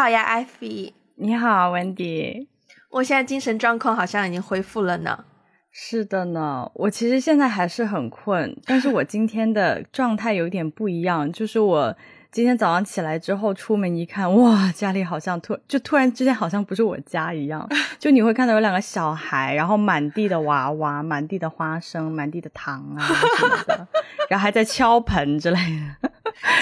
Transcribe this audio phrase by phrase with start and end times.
[0.00, 0.94] 好呀，艾菲。
[1.16, 2.48] 你好，温迪。
[2.88, 5.26] 我现在精神状况好像已经恢复了呢。
[5.70, 11.94] 是的呢，我其实现在还是很困，但是我今天的状态有点不一样，就是我
[12.32, 17.68] 今天早上起来之后出门一看，哇，家里好像突就突然之间好像不是我家一样，
[18.00, 23.04] 就你会看到有两个小孩，然后满地的娃娃，满地的花生，满地的糖啊
[23.36, 23.86] 什么的，
[24.30, 25.58] 然后还在敲盆之类
[26.00, 26.10] 的，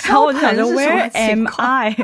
[0.08, 1.94] 然后我就想着 Where am I？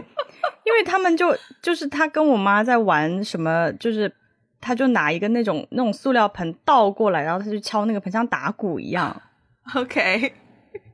[0.64, 4.12] 因为他们就就是他跟我妈在玩什么，就是
[4.60, 9.14] 他就拿一个那种那种塑料盆倒过来，然后他就敲那个盆，像打鼓一样。
[9.74, 10.32] OK，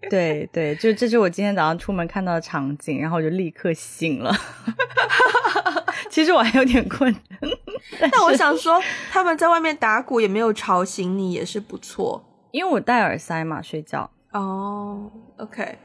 [0.08, 4.34] 对对，就这是我今天早上出门看到的场景，然后我就立刻醒了。
[6.10, 7.14] 其实我还有点困，
[8.00, 12.24] 但我想说他们在外面打鼓也没有吵醒你，也是不错。
[12.50, 14.10] 因为我戴耳塞嘛，睡觉。
[14.32, 15.78] 哦，OK，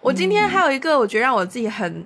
[0.00, 2.04] 我今天还有一个我觉得让我自己很。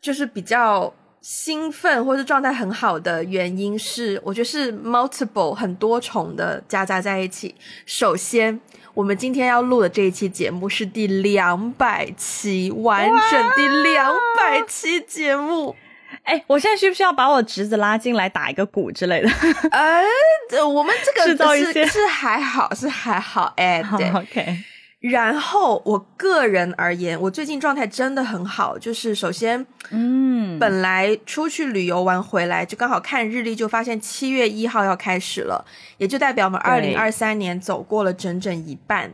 [0.00, 7.54] 就是比较兴奋或者状态很好的原因是，我觉得是 multiple 很多重的夹杂在一起。
[7.84, 8.58] 首先，
[8.94, 15.76] 我们今天要录的这一期节目是第两百期完整第两百期节目。
[16.24, 19.30] 哎，我现在需不需要把我侄子拉进来打一个鼓之类的？
[19.70, 23.52] 呃，我们这个 制造一些是还好，是还好。
[23.56, 24.58] 哎， 对，OK。
[25.00, 28.78] 然后我个人而言，我最近状态真的很好。
[28.78, 35.64] 就是首先，嗯，本来出去旅游完回来，就刚好看日历，就发现七月一号要开始了，
[35.96, 39.10] 也就代表我们二零二三年走过了整整一半。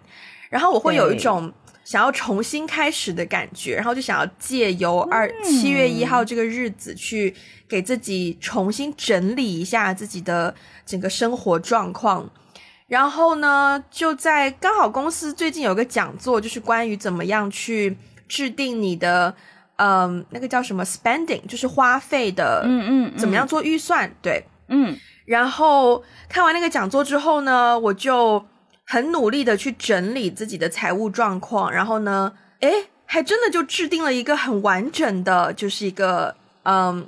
[0.50, 1.52] 然后我会有一种
[1.84, 7.32] 想要重新开始的感觉，然后就想要借由二七月一号这个日子，去
[7.68, 10.52] 给自己重新整理一下自己的
[10.84, 12.28] 整个生活状况。
[12.88, 17.96] 然后呢，就在刚好公司最近有个讲座，就是关于怎么样去
[18.28, 19.34] 制定你的，
[19.76, 24.14] 嗯，那个叫什么 spending，就是花费的，嗯嗯，怎么样做预算？
[24.22, 24.96] 对，嗯。
[25.24, 28.46] 然后看完那个讲座之后呢，我就
[28.84, 37.04] 很努力的去整理自己的财务状况，然后呢，诶，还真的就制定了一个很完整的，就是一个，嗯。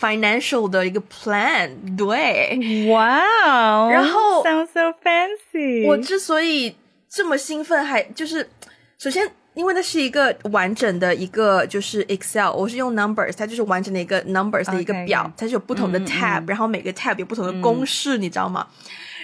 [0.00, 5.86] Financial 的一个 plan，对，哇哦，然后 sounds so fancy。
[5.86, 6.76] 我之所以
[7.08, 8.48] 这么兴奋，还就是
[8.96, 18.68] 首先因为那是一个完整的一个就是 Excel，我是用 numbers，它就是完整的一个 numbers 的一个表，它是有不同的 tab，然后每个 tab 有不同的公式，你知道吗？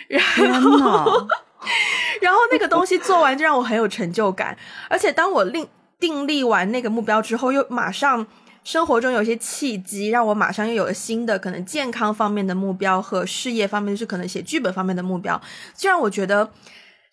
[0.08, 0.22] 然
[0.60, 1.28] 后，
[2.20, 4.58] 然后那个东西做完就让我很有成就感，
[4.88, 5.66] 而且当我另
[6.00, 8.26] 订立完那个目标之后，又马上。
[8.64, 15.40] 生活中有一些契机，让我马上又有了新的可能健康方面的目标和事业方面，就是可能写剧本方面的目标，
[15.76, 16.50] 就让我觉得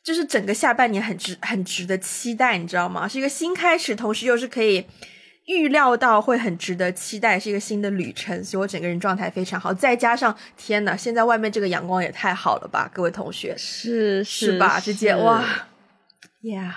[0.01, 3.05] 就是整个下半年很值很值得期待，你知道吗？
[3.05, 4.85] 是一个新开始，同时又是可以
[5.45, 9.73] 预料到会很值得期待，是一个新的旅程，所以我整个人状态非常好。
[9.73, 14.79] 再加上天呐，现在外面这个阳光也太好了吧，各位同学，是是吧？
[14.79, 15.43] 直接哇
[16.41, 16.71] ，Yeah。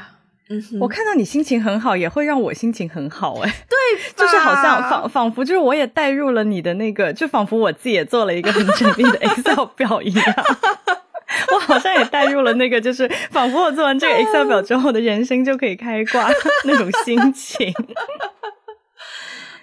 [0.51, 3.77] 嗯，我看到你心情很好，也会让我心情很好，哎，对，
[4.15, 10.25] 就是好像仿仿佛就是我也带入了你的那个，就仿佛我自己也做了一个很缜密的 Excel 表一样，
[11.55, 16.31] 我好像也带入了那个，就是仿佛我做完这个 Excel 表之后的人生就可以开挂
[16.65, 17.73] 那种心情。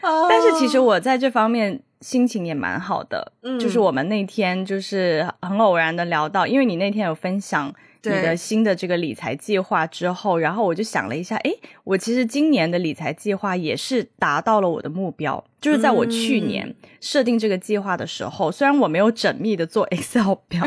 [0.02, 7.72] 但是其实我在这方面心情也蛮好的，嗯，就是我们那天就是很偶然的聊到，因为你那天有分享。
[8.04, 20.66] 你的新的这个理财计划之后，然后我就想了一下，诶，我其实今年的理财计划也是达到了我的目标，就是在我去年设定这个计划的时候，虽然我没有缜密的做 Excel 表，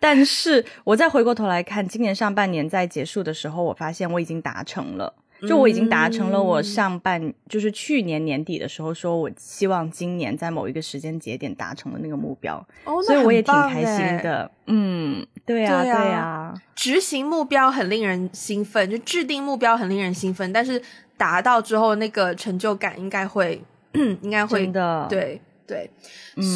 [0.00, 5.14] 但是我再回过头来看，今年上半年在结束的时候，我发现我已经达成了。
[5.46, 12.66] 就我已经达成了我上半，就是去年年底的时候，说我希望今年在某一个时间节点达成的那个目标，
[13.06, 14.50] 所以我也挺开心的。
[14.66, 20.82] 嗯，对啊，对啊，执行目标很令人兴奋，就制定目标很令人兴奋，但是
[21.16, 23.62] 达到之后那个成就感应该会，
[23.92, 25.88] 应该会的，对对。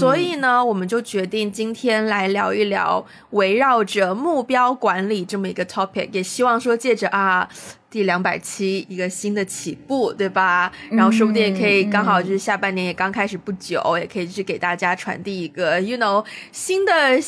[0.00, 7.48] 所以呢，我们就决定今天来聊一聊围绕着目标管理这么一个 topic，也希望说借着啊。
[7.90, 10.72] 第两百期一个新的起步，对吧？
[10.92, 17.20] 然后说不定也可以刚好就是下半年也刚开始不久，也可以去给大家传递一个，you know，新的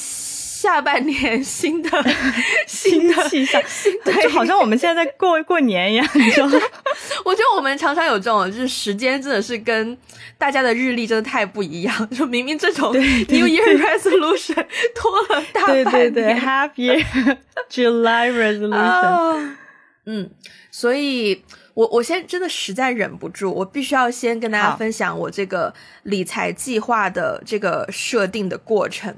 [0.64, 1.90] 下半年， 新的
[2.66, 3.60] 新的气象，
[4.02, 6.58] 对，就好像我们现在在过过年一样，你知道吗？
[7.22, 9.94] 我觉得我们常常有这种，就是时间真的是跟
[10.38, 12.94] 大家的日历真的太不一样，就明明这种
[13.28, 17.04] New Year Resolution 拖了大半年，对对对，Happy
[17.70, 19.56] July Resolution。
[20.06, 20.30] 嗯，
[20.70, 21.44] 所以
[21.74, 25.74] 我我现在真的实在忍不住，我必须要先跟大家分享我这个
[26.04, 29.14] 理财计划的这个设定的过程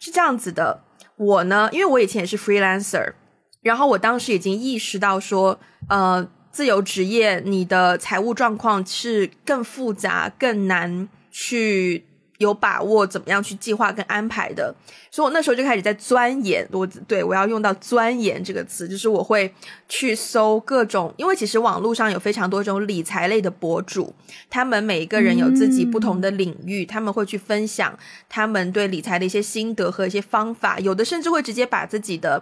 [0.00, 0.82] 是这样子的。
[1.18, 3.12] 我呢，因为我以前也是 freelancer，
[3.60, 12.07] 然后我当时已经意识到说，呃，自由职业你的财务状况是更复杂、更难去。
[12.38, 14.72] 有把握怎么样去计划跟安排的，
[15.10, 16.66] 所以我那时候就开始在钻研。
[16.70, 19.52] 我对我要用到“钻研”这个词，就是我会
[19.88, 24.14] 去搜各种，因为其实网络上有非常多种理财类的博主，
[24.48, 27.98] 他们每一个人有自己不同的领域，他们会去分享
[28.28, 32.40] 他们对理财的一些心得和一些方法，有的甚至会直接把自己的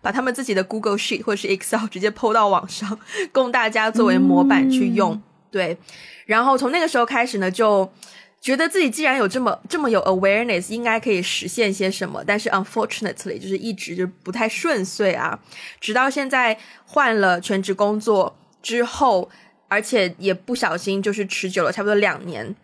[0.00, 2.98] 把他们自己的 Google Sheet 或者是 Excel 直接抛到网上，
[3.30, 5.20] 供大家作为模板去用。
[5.50, 5.76] 对，
[6.24, 7.92] 然后从那个时候开始呢，就。
[8.40, 15.38] 觉得自己既然有这么这么有 awareness，应该可以实现些什么，但是 unfortunately 就是一直就不太顺遂啊。
[15.80, 16.56] 直到现在
[16.86, 19.28] 换了全职工作之后，
[19.66, 22.54] 而且也不小心就是持久了差不多两年，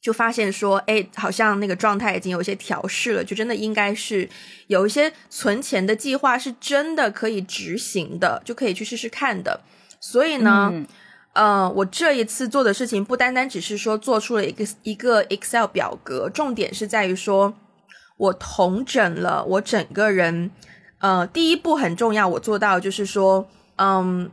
[0.00, 4.28] 就发现说，哎，好像那个状态已经有一些调试了，就真的应该是
[4.66, 9.62] 有一些存钱的计划是真的可以执行的，就可以去试试看的。
[9.98, 10.72] 所以呢。
[11.34, 17.54] 呃，我这一次做的事情不单单只是说做出了一个一个 Excel 表格，重点是在于说
[18.18, 20.50] 我同整了我整个人。
[20.98, 24.30] 呃，第一步很重要，我做到就是说，嗯，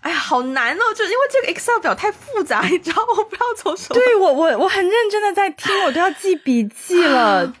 [0.00, 3.94] 哎呀，好难哦，就因为这个 Excel 表太复杂，你知道，我不知道从什么。
[3.94, 7.52] 对我，我我很认真的在听，我都要记笔记了。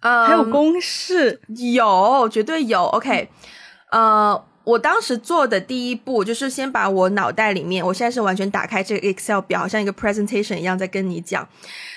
[0.00, 1.40] 啊，还有公式，
[1.74, 2.84] 有，绝对有。
[2.84, 3.28] OK，
[3.90, 4.44] 呃。
[4.64, 11.48] 我当时做的第一步就是先把我脑袋里面，我现在是完全打开这个 Excel 表，像一个 presentation 一样在跟你讲。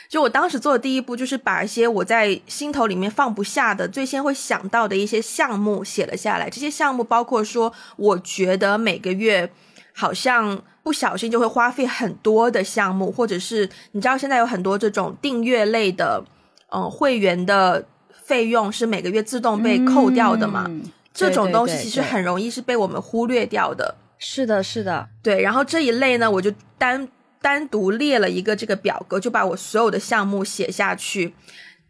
[0.07, 6.49] 就我当时做的第一步就是把一些我在心头里面放不下的、最先会想到的一些项目写了下来。
[6.49, 9.51] 这些项目包括说，我觉得每个月
[9.93, 16.23] 好像不小心就会花费很多的项目，或者是你知道现在有很多这种订阅类的，
[16.71, 17.83] 嗯，会员的
[18.23, 20.69] 费用是每个月自动被扣掉的嘛？
[21.13, 23.95] 这种东西其实很容易是被我们忽略掉的。
[24.17, 25.41] 是的，是的，对。
[25.41, 27.07] 然后这一类呢，我就单
[27.41, 31.35] 单独列了一个这个表格，就把我所有的项目写下去。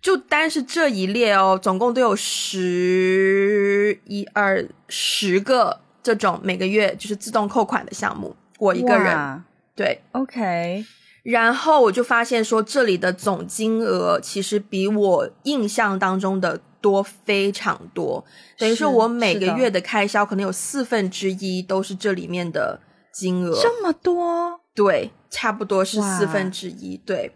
[0.01, 9.43] 就单是这一列哦，总共都有十一二十个这种每个月就是自动扣款的项目，我一个人。
[9.75, 10.83] 对，OK。
[11.21, 16.59] 然后我就发现说，这里的总金额其实比我印象当中的。
[16.83, 18.21] 多非常多，
[18.57, 22.77] 等于说我每个月的开销可能有四分之一都是这里面的
[23.13, 24.59] 金额，这么多？
[24.75, 26.97] 对，差不多是四分之一。
[26.97, 27.31] 对，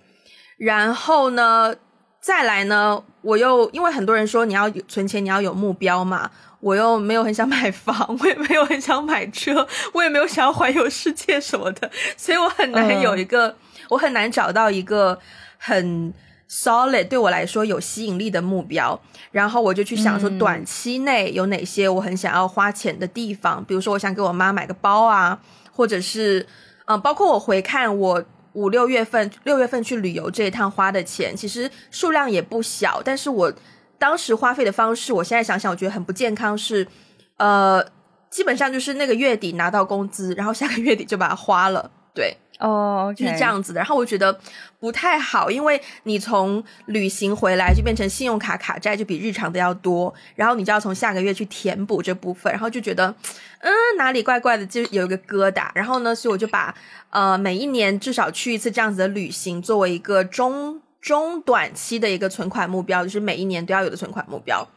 [0.57, 1.73] 然后呢，
[2.19, 6.29] 再来呢，我又因为很多人说你要存钱，你要有目标嘛，
[6.59, 13.55] 我又没有很想买房，我也没有很想买车，我也没有想要环游世界什么的，所以我很难有一个，
[13.87, 15.17] 我很难找到一个
[15.57, 16.13] 很。
[16.49, 18.99] Solid 对我来说有吸引力的目标，
[19.31, 25.39] 然后我就去想说，短期内有哪些我很想要花钱的地方，比如说我想给我妈买个包啊，
[25.71, 26.45] 或者是
[26.85, 28.23] 嗯，包括我回看我
[28.53, 33.53] 五六月份六月份去旅游这一趟花的钱，其实数量也不小，但是我
[33.99, 36.87] 当时花费的方式，我现在想想我觉得很不健康，是
[37.35, 37.85] 呃，
[38.29, 42.37] 基本上就是那个月底拿到工资，然后下个月底就把它花了，对。
[42.59, 43.79] 哦，就是这样子的。
[43.79, 44.37] 然后我觉得
[44.79, 53.13] 不太好，因为你从旅行回来就变成信用卡卡债就比日常的要多，然后你就要从下个月去填补这部分，然后就觉得
[53.59, 55.69] 嗯哪里怪怪的，就有一个疙瘩。
[55.75, 56.73] 然后呢，所以我就把
[57.11, 64.67] 呃每一年至少去一次这样子的旅行作为一个中中短期的一个存款目标，就是每一年都要有的存款目标。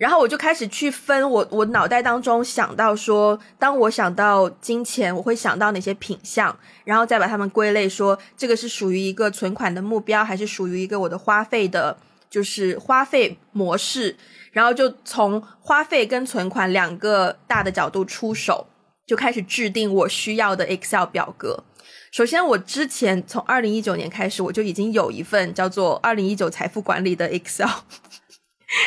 [0.00, 11.98] 然后我就开始去分我我脑袋当中想到说，当我想到金钱，我会想到哪些品相，然后再把它们归类，说这个是属于一个存款的目标，还是属于一个我的花费的，
[12.30, 14.16] 就是花费模式。
[14.52, 18.66] 然后就从花费跟存款两个大的角度出手，
[19.06, 21.62] 就开始制定我需要的 Excel 表格。
[22.10, 27.68] 首先，我之前从二零一九年开始，我就已经有一份叫做“二零一九财富管理”的 Excel。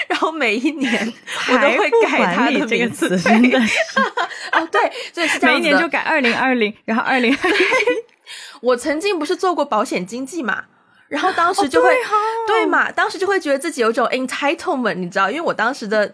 [0.07, 1.13] 然后每一年
[1.49, 3.59] 我都会改他的名字，真的
[4.53, 7.59] 哦，对，对，是这样每一年就改二零二零，然后二零二零。
[8.61, 10.63] 我曾经不是做过保险经纪嘛，
[11.07, 11.89] 然后当时就会
[12.47, 16.13] 对嘛，当时就会觉得自己有种 entitlement，你知道，因为我当时的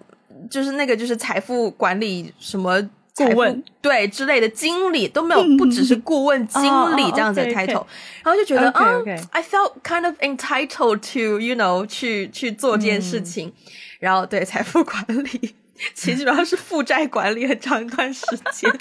[0.49, 2.89] 就是那个就是财富管理什么。
[3.25, 3.63] 顾问。
[3.81, 6.61] 对之类的经理都没有，不只是顾问经
[6.97, 7.85] 理这样子的 title，
[8.23, 13.53] 然后就觉得啊，I felt kind of entitled to you know 去去做这件事情，
[13.99, 15.55] 然后对财富管理，
[15.95, 18.71] 其实主要是负债管理很长一段时间，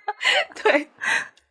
[0.62, 0.88] 对。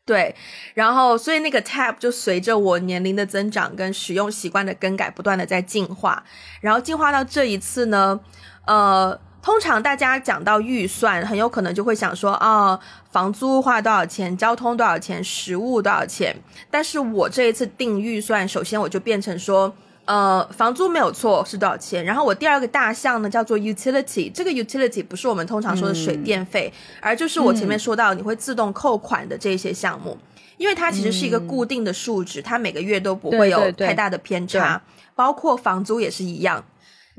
[0.06, 0.34] 对，
[0.74, 6.24] 然后所以那个 tab 就随着我年龄的增长跟使用习惯的更改，不断的在进化。
[6.62, 8.20] 然后进化到这一次呢，
[8.66, 12.80] 呃，通常大家讲到预算，很有可能就会想说啊，
[13.12, 16.36] 房租花多少钱，交通多少钱，食物多少钱。
[16.70, 19.74] 但是我这一次定预算，首先我就变成说。
[20.06, 22.04] 呃，房租没有错是多少钱？
[22.04, 30.18] 然后我第二个大项呢叫做 utility，这个 utility 不是我们通常说的水电费，而就是我前面说到你会自动扣款的这些项目，
[30.58, 34.82] 因为它其实是一个固定的数值，它每个月都不会有太大的偏差，
[35.14, 36.66] 包括房租也是一样，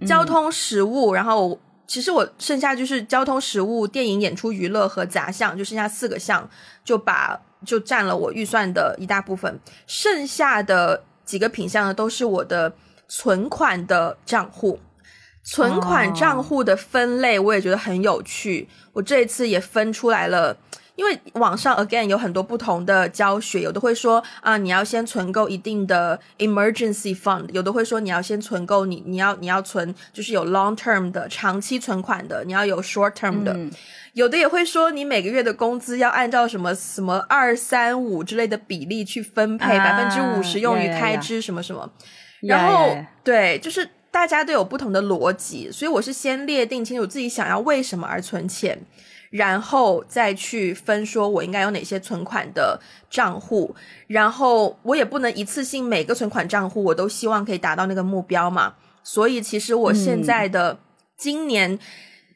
[0.04, 1.56] 交通、食物，然后
[1.90, 6.48] 其实我剩下就是交通、食物、电影、演出、娱乐和杂项，就剩下四个项，
[6.84, 11.02] 就把就占了我预算的一大部分，剩下的。
[11.22, 12.72] 几个品项呢，都是我的
[13.06, 14.80] 存款的账户，
[15.44, 18.68] 存款账户的分类我也觉得很有趣。
[18.92, 20.56] 我这一次也分出来了，
[21.00, 33.58] 因为网上 again 有很多不同的教学，有的会说啊，你要先存够一定的 emergency fund，有的会说你要先存够你你要你要存就是有 long term 的长期存款的，你要有 short term 的。
[34.12, 41.90] 有的也会说，你每个月的工资要按照什么什么二三五之类的比例去分配，百分之五十用于开支什么什么。
[42.42, 48.78] 然后对，就是大家都有不同的逻辑，所以我是先列定清楚自己想要为什么而存钱，
[49.30, 53.74] 然后再去分说我应该有哪些存款的账户，
[54.06, 58.74] 然后我也不能一次性每个存款账户我都希望可以达到那个目标嘛。
[59.02, 60.78] 所以其实我现在的
[61.16, 61.78] 今年。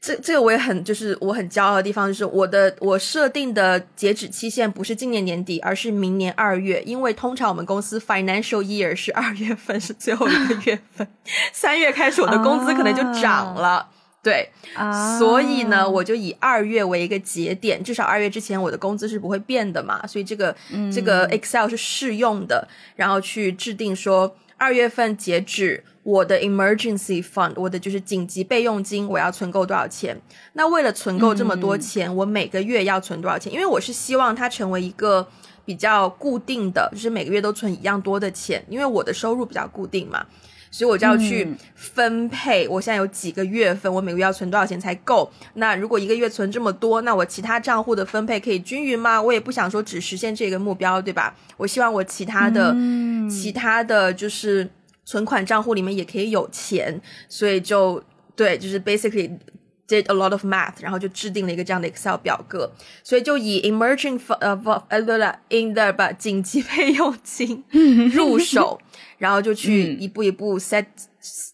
[0.07, 6.83] 这这个我也很就是我很骄傲的地方，就是我的我设定的截止期限不是今年年底，而是明年二月。
[6.83, 11.09] 因为通常我们公司 financial year 是二月份是最后一个月份，
[11.55, 13.89] 三月开始我的工资可能就涨了，
[14.25, 14.51] 对，
[15.19, 20.57] 所以呢，我就以二月为一个节点，至少二月之前我的工资是不会变的嘛，所以这个
[20.93, 22.67] 这个 Excel 是适用的，
[22.97, 25.85] 然后去制定说二月份截止。
[26.05, 30.15] 我的 emergency fund，我的就是紧急备用金，我要存够多少钱？
[30.53, 33.51] 那为了存够这么多钱，我每个月要存多少钱？
[33.51, 35.27] 因为我是希望它成为一个
[35.65, 38.63] 比较固定的，就是每个月都存一样多的钱。
[38.69, 40.23] 因为我的收入比较固定嘛，
[40.75, 42.67] 所以我就要去分配。
[42.67, 45.31] 我现在有几个月份，我每个月要存多少钱才够？
[45.55, 49.23] 那如果一个月存这么多，那我其他账户的分配可以均匀吗？
[49.23, 51.37] 我也不想说只实现这个目标，对吧？
[51.57, 52.75] 我希望我其他的、
[53.31, 54.69] 其他的就是。
[55.07, 58.03] 存款账户里面也可以有钱，所以就
[58.35, 59.31] 对，就是 basically
[59.89, 62.71] did a lot of math，然后就制定了一个这样的 Excel 表格，
[63.03, 67.65] 所以就以 emerging 呃不呃不了 in the 吧紧急备用金
[68.15, 68.81] 入手，
[69.19, 70.87] 然后就去一步一步 set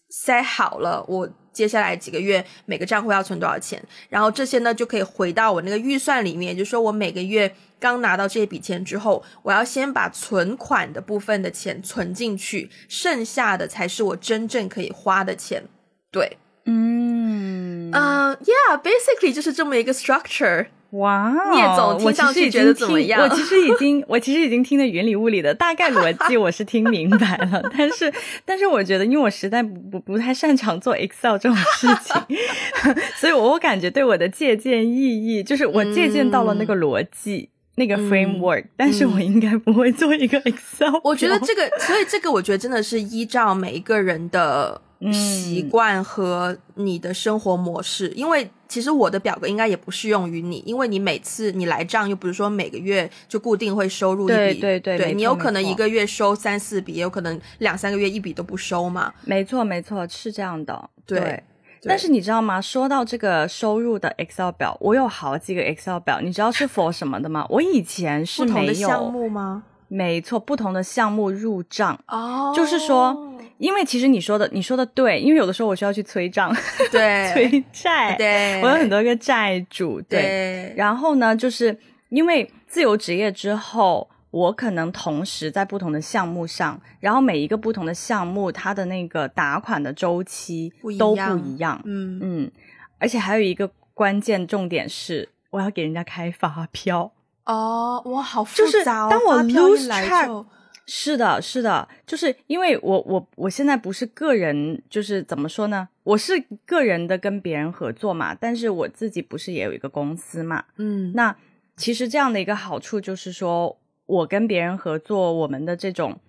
[0.09, 1.29] set 好了我。
[1.53, 6.55] 接下来几个月每个账户要存多少钱，然后这些呢就可以回到我那个预算里面。
[6.55, 15.61] 就是说我每个月刚拿到这笔钱之后，我要先把存款的部分的钱存进去，剩下的才是我真正可以花的钱。
[16.09, 20.67] 对，嗯嗯，Yeah，basically 就是这么一个 structure。
[20.91, 23.21] 哇，聂总听上去觉得怎么样？
[23.21, 27.61] 我其实已经， 我其实已经听得云里雾里的，大概逻辑我是听明白了。
[27.77, 28.11] 但是，
[28.43, 32.21] 但是我觉得，因为我实在不不不太擅长做 Excel 这种事情，
[33.15, 40.99] 所以我我感觉对我的借鉴意义，就是我借鉴到了那个逻辑，那个 framework，但是我应该不会做一个 Excel。
[41.05, 44.81] 我觉得这个，所以这个我觉得真的是依照每一个人的。
[45.09, 59.11] 习惯和你的生活模式，因为其实我的表格应该也不适用于你，因为你每次你来账又不是说每个月就固定会收入一笔，对对对，你有可能一个月收三四笔，也有可能两三个月一笔都不收嘛。
[59.23, 60.89] 没错没错，是这样的。
[61.05, 61.43] 对，
[61.83, 62.61] 但是你知道吗？
[62.61, 67.45] 说到这个收入的 Excel 表，我有好几个 Excel 表，你知道是 for 什么的吗？
[67.49, 69.63] 我以前是没有项目吗？
[69.87, 73.29] 没错，不同的项目入账哦，就是说。
[73.61, 76.51] 因为其实你说的，你说的对，因为有的时候我需要去催账，
[76.91, 80.73] 对， 催债，对，我有很多个债主，对。
[80.75, 81.77] 然后呢，就是
[82.09, 92.19] 因为自由职业之后，我可能同时在不同的项目上，然后每一个不同的项目，它的那个打款的周期都不一样，嗯。
[92.19, 92.51] 嗯，
[92.97, 97.11] 而且还有一个关键重点是，我要给人家开发票。
[97.45, 100.45] 哦，哇，好复杂，当我 lose track。
[100.93, 105.87] 是的，是的，就是因为我我我现在不是个人，就是怎么说呢？
[106.03, 106.33] 我是
[106.65, 110.65] 个人的跟别人合作嘛，但是我自己不是也有一个公司嘛？
[110.75, 111.33] 嗯，那
[111.77, 116.19] 其实这样的一个好处就是说，我跟别人合作，我们的这种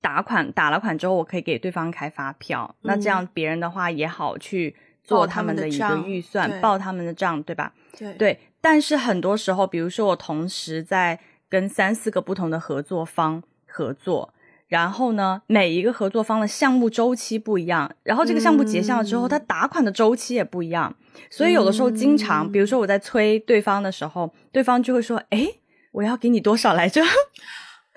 [0.00, 7.74] 打款打了款之后，我可以给对方开发票，那这样别人的话也好去做他们的一个预算，报他们的账，对吧？
[7.98, 11.18] 对对，但是很多时候，比如说我同时在。
[11.52, 14.34] 跟三四个不同的合作方合作。
[14.68, 20.94] 然后呢，每一个合作方的项目周期不一样，然后这个项目结项了之后，他打款的周期也不一样，
[21.28, 25.46] 所以有的时候经常，比如说我在催对方的时候，对方就会说：“哎，
[25.90, 27.02] 我要给你多少来着？”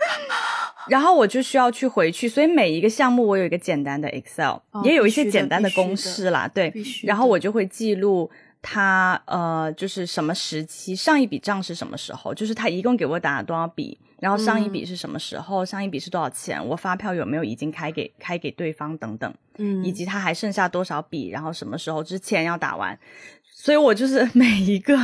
[0.89, 8.29] 然后我就需要去回去，所以每一个项目我有一个简单的 Excel，也有一些简单的公式啦，对，然后我就会记录。
[8.67, 12.34] 他呃，就是什么时期上一笔账是什么时候？
[12.34, 15.63] 就是他一共给我打了多少笔，然后上一笔是什么时候？
[15.63, 16.60] 上一笔是多少钱？
[16.65, 22.98] 我发票有没有已经开给开给对方等等，嗯，以及他还剩下多少笔，然后什么时候之前要打完？
[23.53, 24.98] 所以我就是 每一个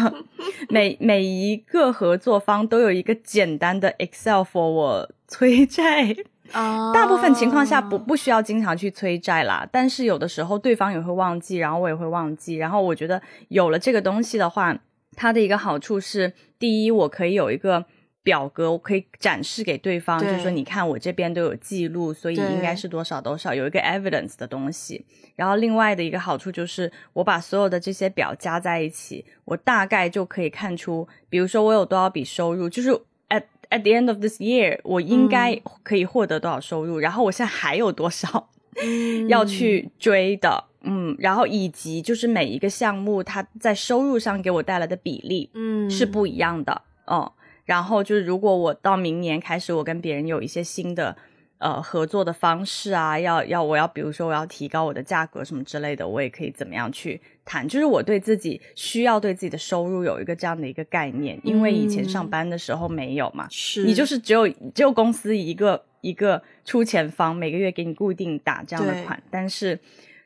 [0.70, 6.16] 每每一个合作方都有一个简单的 Excel for 我催债。
[6.52, 12.56] 大部分情况下不不需要经常去催债啦，但是有的时候对方也会忘记，然后我也会忘记。
[12.56, 14.76] 然后我觉得有了这个东西的话，
[15.16, 17.86] 它的一个好处是，第一，我可以有一个
[18.24, 25.06] 表格，我可以展示给对方，就是说你看我这边都有记录，所以应该是多少多少，有一个 evidence 的东西。
[25.36, 32.92] 然后另外的一个好处就是，我把所有的这些表加在一起，我大概就可以看出，比如说我有多少笔收入，就是。
[33.32, 37.00] At at the end of this year，我应该可以获得多少收入？
[37.00, 38.50] 然后我现在还有多少
[39.30, 40.66] 要去追的？
[40.82, 46.82] 嗯，然后以及就是每一个项目它在收入上给我带来的比例，嗯，是不一样的。
[47.06, 47.32] 哦，
[47.66, 51.16] 然后就是如果我到明年开始，我跟别人有一些新的。
[51.64, 57.68] 呃，合作的方式啊，要要我要，比如说我要提高我的价格什么之类的，我也可以怎么样去谈。
[57.68, 69.22] 就是我对自己需要对自己的收入有一个这样的一个概念，因为以前上班的时候没有嘛，是你就是只有只有公司一个一个出钱方，每个月给你固定打这样的款。
[69.30, 69.80] 但是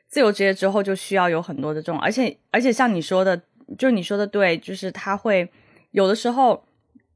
[0.08, 3.38] 自由职业之后就需要有很多的这种，而且而且像你说的，
[3.76, 5.46] 就你说的对，就是他会
[5.90, 6.64] 有的时候。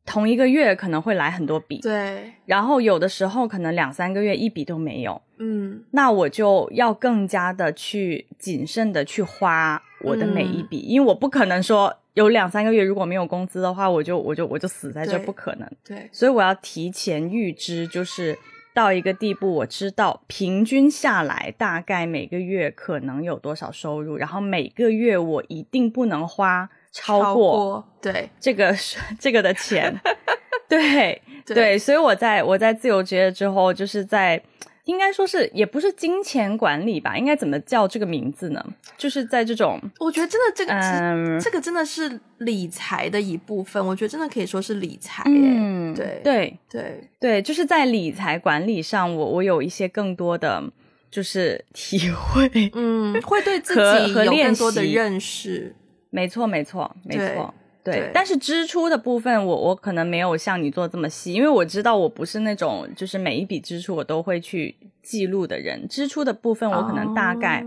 [0.07, 18.37] 同一个月可能会来很多笔，对，然后有的时候可能两三个月一笔都没有，嗯，那我就要更加的去谨慎的去花我的每一笔，因为我不可能说有两三个月如果没有工资的话，我就我就我就死在这，不可能，对，所以我要提前预支，就是
[18.75, 26.69] 到一个地步，我知道平均下来大概每个月可能有多少收入，然后每个月我一定不能花。
[26.93, 27.85] 超过。
[28.01, 28.29] 对。
[28.41, 29.95] 这个是 这个的钱，
[30.69, 34.41] 对对，所以我在我在自由职业之后，就是在
[34.85, 38.65] 应该说是也不是金钱管理吧，应该怎么叫这个名字呢？
[38.97, 41.39] 就是在这种，我觉得真的这个嗯。
[41.41, 45.23] 这个真的是理财的一部分，我觉得真的可以说是理财。
[45.27, 46.59] 嗯，对对。
[46.71, 47.11] 对。
[47.21, 50.63] 对，就是在理财管理上，我我有一些更多的
[51.11, 55.75] 就是体会，嗯，会对自己有更多的认识。
[56.11, 58.11] 没错，没错，没错，对。
[58.13, 65.87] 但是支出的部分，我我可能没有像你做这么细，因为我知道我不是那种就是每一笔支出我都会去记录的人。
[65.89, 67.65] 支出的部分，我可能大概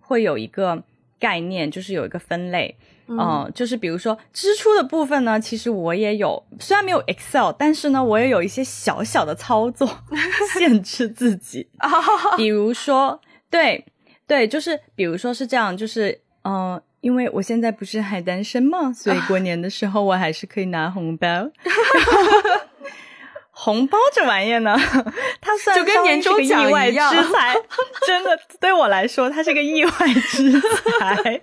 [0.00, 0.82] 会有一个
[1.18, 2.74] 概念，就是有一个分类。
[3.08, 9.86] 嗯，就是比如说支出的部分呢，其实我也有，虽然没有 Excel，但是呢，我也有一些小小的操作
[10.54, 11.68] 限制自己。
[12.38, 13.84] 比如说，对
[14.26, 16.80] 对，就是比如说是这样，就是嗯。
[17.02, 21.28] 因为我现在不是还单身嘛，所以过年的时候我还是可以拿红包。
[23.50, 24.76] 红包这玩意呢，
[25.40, 27.54] 它算就跟年终奖一样之财，
[28.06, 29.90] 真的对我来说，它是个意外
[30.28, 31.42] 之财。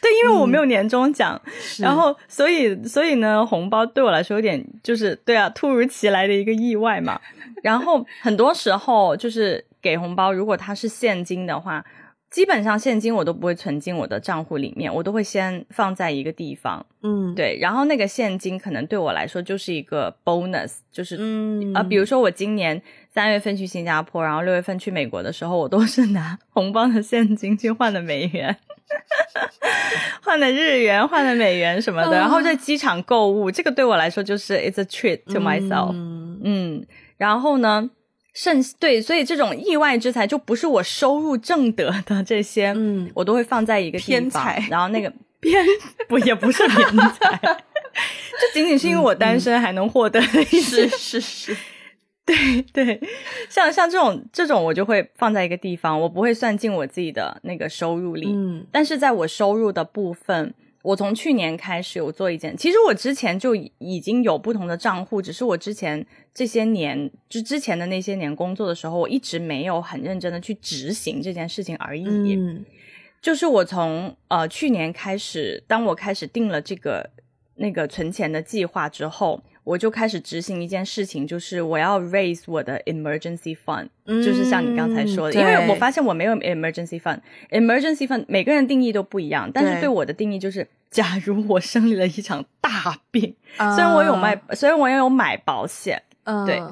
[0.00, 1.40] 对，因为我没有年终奖，
[1.78, 7.18] 然后所以所以呢，红包对我来说有点就是对啊，突如其来的一个意外嘛。
[7.62, 11.82] 然后很多时候就是给红包，如果它是现金的话。
[12.30, 16.84] 基本上现金我都不会存进我的账户里面，我都会先放在一个地方。
[17.02, 17.56] 嗯，对。
[17.60, 28.54] 然后那个现金可能对我来说就是一个 bonus，就是嗯啊，比如说我今年三月份去新加坡，然后六月份去美国的时候，我都是拿 红包的现金去换的美元，
[30.22, 32.18] 换的日元，换的美元什么的。
[32.18, 35.92] 然后在机场购物，这个对我来说就是 it's a treat to myself。
[35.94, 36.84] 嗯，
[37.16, 37.88] 然后呢？
[38.36, 45.64] 剩对，所以这种意外之财就不是我收入挣得的这些，嗯，我都会放在一个偏财，然后那个 偏
[46.06, 51.56] 不也不是偏财， 就仅仅是因为我单身还能获得的意思，是是，
[52.26, 53.00] 对对，
[53.48, 60.52] 像像这种这种我就会放在一个地方，我不会算进我自己的那个收入里，嗯，但是在我收入的部分。
[60.86, 72.04] 我从去年开始有做一件，其实我之前就已经有不同的账户，只是我之前这些年就之前的那些年工作的时候，我一直没有很认真的去执行这件事情而已。
[72.36, 72.64] 嗯，
[73.20, 77.10] 就是我从呃去年开始，当我开始定了这个
[77.56, 79.42] 那个存钱的计划之后。
[79.66, 96.00] 我就开始执行一件事情，就是我要 raise 我的 emergency fund，就是像你刚才说的，因为我发现我没有 emergency fund，emergency fund 每个人定义都不一样，但是对我的定义就是，假如我生了一场大病，虽然我有卖，虽然我也有买保险，
[96.46, 96.62] 对。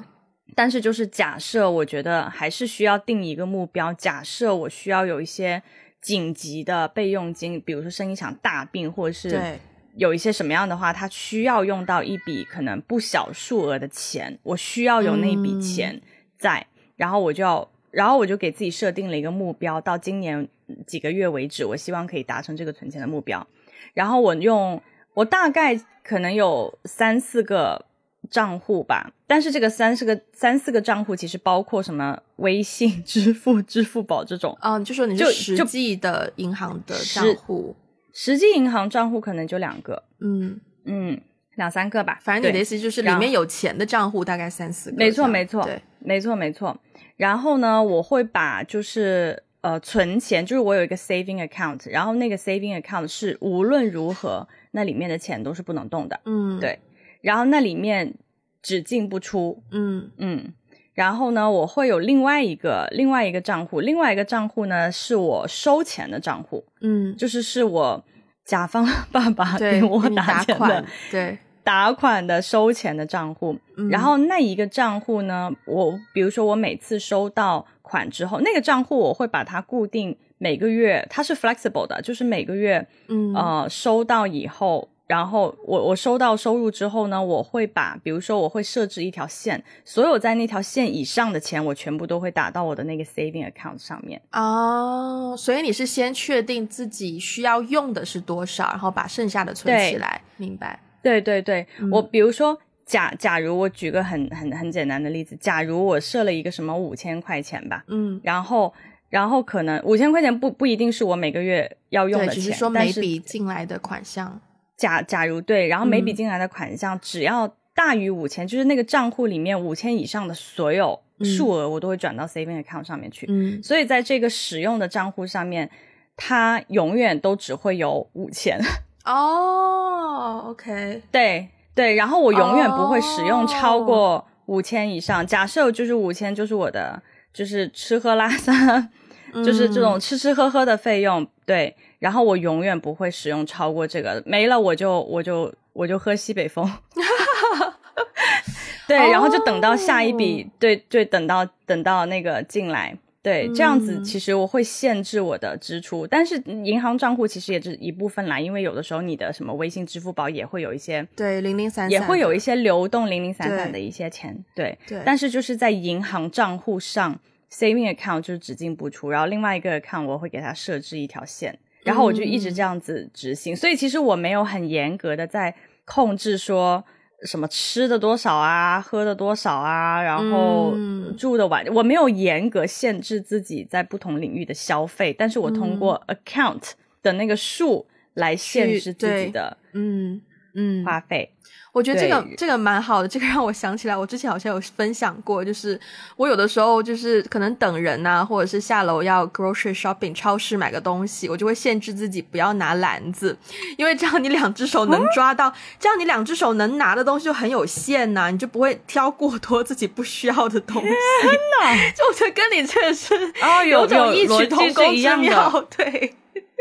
[0.56, 3.92] 但是就是假设，我觉得还是需要定一个目标。
[3.92, 5.60] 假设我需要有一些
[6.00, 9.58] 紧急的备用金，比如说生一场大病，或者是
[9.96, 16.00] 有一些什么样的话，他需要用到一笔可能不小数额的钱，我需要有那笔钱
[16.38, 20.48] 在，然后我就要，然后我就给自己设定了一个目标，到今年
[20.86, 23.46] 几个月为止，我希望可以达成这个存钱的目标。
[23.92, 24.82] 然后我用，
[25.14, 27.86] 我大概可能有三四个。
[28.30, 34.56] 账户吧，但是这个三四个三四个账户其实包括什么微信支付、支付宝这种。
[34.62, 37.76] 嗯，就说你是实际的银行的账户，
[38.14, 41.20] 实际银行账户可能就两个，嗯嗯，
[41.56, 42.18] 两三个吧。
[42.22, 44.96] 反正你的意思就是里面有钱的账户大概三四个。
[44.96, 46.80] 没错没错，对，没错没错。
[47.16, 56.20] 然后呢，我会把就是呃存钱，就是我有一个 saving account，然后那个 saving account 是无论如何那里面的钱都是不能动的。
[56.24, 56.78] 嗯，对。
[57.20, 58.14] 然后那里面
[58.62, 60.52] 只进不出，嗯嗯，
[60.94, 68.04] 然后呢，我会有另外一个另外一个账户，另外一个账户呢是我收钱的账户，嗯，就是是我
[68.44, 73.58] 甲方 爸爸给我打钱的，对，打款的收钱的账户。
[73.90, 84.88] 然后那一个账户呢，我比如说我每次收到款之后，那个账户我会把它固定每个月，它是 flexible 的，就是每个月，嗯呃，收到以后。
[85.06, 94.20] 然后我我收到收入之后呢，我会把，比如说我会设置一条线，所有在那条线以上的钱，我全部都会打到我的那个 saving account 上面。
[94.32, 100.22] 哦，所以你是先确定自己需要用的是多少，然后把剩下的存起来。
[100.38, 100.80] 明白？
[101.02, 108.72] 对对对，我比如说假假如我举个很很很简单的例子，假如我设了一个什么五千块钱吧，嗯，然后
[109.10, 114.40] 然后可能五千块钱不不一定是我每个月要用的钱，只是说每笔进来的款项。
[114.76, 123.26] 假假如对，然后每笔进来的款项只要大于五千，就是那个账户里面五千以上的所有数额，我都会转到 saving account 上面去。
[123.28, 125.70] 嗯，所以在这个使用的账户上面，
[126.16, 128.60] 它永远都只会有五千。
[129.04, 135.26] 哦，OK，对对，然后我永远不会使用超过五千以上。
[135.26, 138.88] 假设就是五千，就是我的，就是吃喝拉撒，
[139.44, 141.26] 就是这种吃吃喝喝的费用。
[141.44, 141.76] 对。
[141.98, 146.70] 然后我永远不会使用超过这个，没了我就我就我就喝西北风，
[148.86, 167.18] 对，然后就等到下一笔，对对，等到等到那个进来，对，这样子其实我会限制我的支出，但是银行账户其实也是一部分啦，因为有的时候你的什么微信、支付宝也会有一些对零零散也会有一些流动零零散散的一些钱，对对，但是就是在银行账户上
[167.50, 171.58] saving account 就是只进不出，然后另外一个 account 我会给它设置一条线。
[171.84, 176.82] 然后我就一直这样子执行，所以其实我没有很严格的在控制说
[177.24, 180.74] 什么吃的多少啊，喝的多少啊，然后
[181.16, 190.20] 住的晚，我没有严格限制自己在不同领域的消费，但是我通过 account 的那个数来限制自己的嗯
[190.54, 191.30] 嗯花费。
[191.72, 195.78] 我觉得这个这个蛮好的，这个让我想起来，我之前好像有分享过，就是
[196.14, 203.36] 我有的时候就是可能等人呐，或者是下楼要 grocery shopping 超市买个东西，我就会限制自己不要拿篮子，
[203.76, 210.88] 因为这样你两只手能抓到，这样你两只手能拿的东西就很有限呐，你就不会挑过多自己不需要的东西。
[211.22, 213.12] 真的， 就我觉得跟你这个是
[213.42, 216.14] 哦，有种异曲同工之妙，对，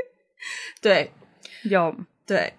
[0.81, 1.11] 对，
[1.69, 2.53] 有对。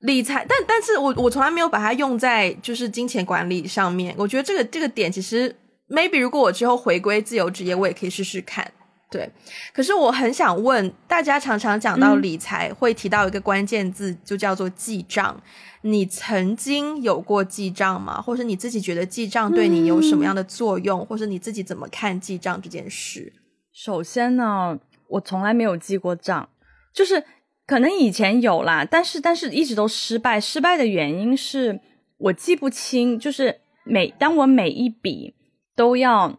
[0.00, 4.14] 理财，但但是我我从来没有把它用在就是金钱管理上面。
[4.16, 5.52] 我觉得这个这个点其实
[5.88, 8.70] ，maybe 如果我之后回归自由职业，我也可以试试看。
[9.10, 9.28] 对，
[9.72, 15.42] 可是我很想问大家，常常讲到理财，会提到一个关键字，就叫做记账。
[15.80, 18.20] 你曾经有过记账吗？
[18.20, 21.04] 或者你自己觉得记账对你有什么样的作用？
[21.06, 23.32] 或者你自己怎么看记账这件事？
[23.72, 26.48] 首先呢，我从来没有记过账，
[26.94, 27.24] 就是。
[27.68, 30.40] 可能以前有啦，但是但是一直都失败。
[30.40, 31.78] 失败的原因是
[32.16, 35.34] 我记不清，就是每当我每一笔
[35.76, 36.38] 都要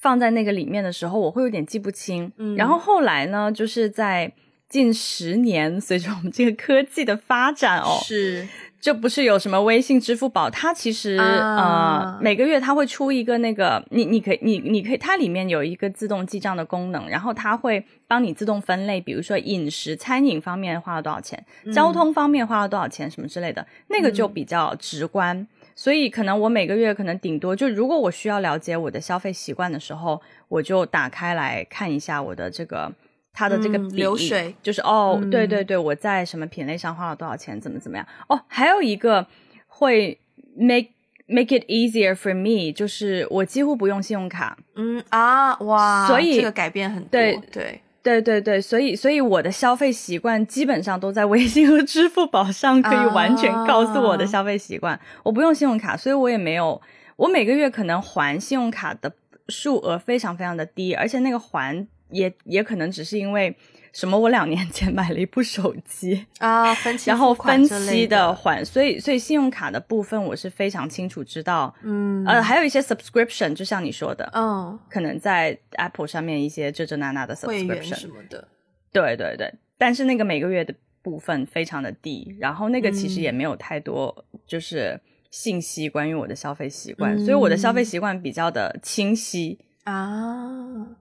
[0.00, 2.32] 放在那个里面的时候，我会有点记不清。
[2.38, 4.32] 嗯，然后后来呢，就是在
[4.66, 8.48] 近十年，随着我们这个科技的发展哦，是。
[8.82, 25.46] 就不是有什么微信、支付宝，它其实呃每个月它会出一个那个，你你可以你你可以它里面有一个自动记账的功能，然后它会帮你自动分类，比如说饮食、餐饮方面花了多少钱，交通方面花了多少钱什么之类的，那个就比较直观。
[25.76, 32.92] 所以可能我每个月可能顶多就如果我需要了解我的消费习惯的时候，我就打开来看一下我的这个
[33.32, 38.06] 它的这个流水，就是哦，对对对，我在什么品类上花了多少钱，怎么怎么样。
[38.28, 39.26] 哦，还有一个
[39.66, 40.18] 会
[40.54, 40.88] make
[41.26, 44.56] make it easier for me，就是我几乎不用信用卡。
[44.76, 47.80] 嗯啊，哇，所以这个改变很多，对对。
[48.04, 54.98] 对对对，所以所以我的消费习惯基本上都在微信和支付宝上，可以完全告诉我的消费习惯。
[55.22, 56.82] 我不用信用卡，所以我也没有，
[57.14, 59.12] 我每个月可能还信用卡的
[59.46, 63.56] 数额非常非常的低，而且那个还也也可能只是因为。
[63.94, 64.18] 什么？
[64.18, 78.48] 我两年前买了一部手机 啊，分期然后分期的还，所以所以信用卡的部分我是非常清楚知道，嗯，呃，还有一些 subscription，就像你说的，嗯，可能在 Apple 上面一些这这那那的 subscription 什么的，
[78.90, 84.98] 对对对，但是那个每个月的部分非常的低，然后那个其实也没有太多就是
[85.30, 90.48] 信息关于我的消费习惯，所以我的消费习惯比较的清晰啊，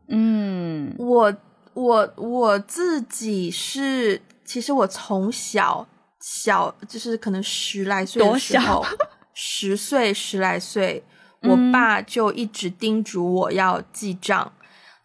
[0.07, 1.33] 嗯，我。
[1.73, 5.87] 我我自己是，其实我从小
[6.19, 8.85] 小就是可能十来岁的时候，
[9.33, 11.01] 十岁十来岁，
[11.43, 14.51] 我爸就一直叮嘱我要记账。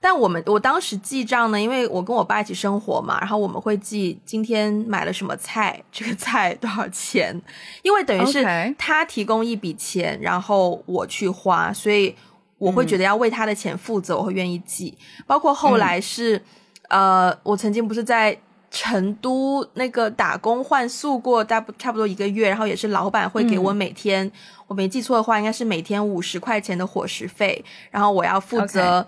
[0.01, 7.41] 但我们我当时记账呢，因为我跟我爸一起生活嘛，然后我们会记今天买了什么菜，这个菜多少钱，
[7.83, 8.45] 因为等于是
[8.77, 12.12] 他提供一笔钱，然后我去花，所以。
[12.59, 14.97] 我会觉得要为他的钱负责，我会愿意记。
[15.27, 16.42] 包括后来是，
[16.88, 18.38] 呃，我曾经不是在
[18.71, 24.31] 成都那个打工换宿过，大不差不多一个月，然后也是老板会给我每天，
[24.66, 29.07] 我没记错的话，应该是每天五十块钱的伙食费，然后我要负责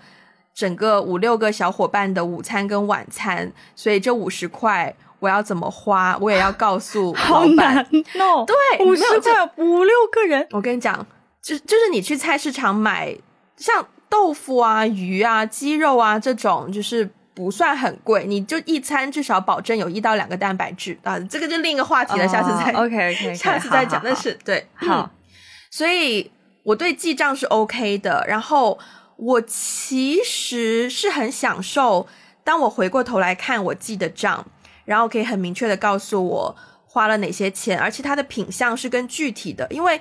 [0.53, 7.83] 整个五六个小伙伴的午餐跟晚餐，所以这五十块我要怎么花，我也要告诉 老板。
[8.13, 11.05] no，对，五十块五六个人，我跟你讲，
[11.41, 13.17] 就就是你去菜市场买。
[13.59, 21.19] 像豆腐啊、鱼啊、鸡肉啊这种，就是不算很贵，你就一餐至少保证有一到两个蛋白质啊。
[21.19, 24.01] 这个就另一个话题了，下次再 OK OK， 下次再讲。
[24.03, 25.11] 但是对，好，
[25.69, 26.31] 所以
[26.63, 28.25] 我对记账是 OK 的。
[28.27, 28.79] 然后
[29.17, 32.07] 我其实是很享受，
[32.43, 34.45] 当我回过头来看我记的账，
[34.85, 36.55] 然后可以很明确的告诉我
[36.87, 39.99] 花了哪些钱，而且它的品相是更具体的，因为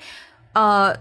[0.53, 0.97] 呃。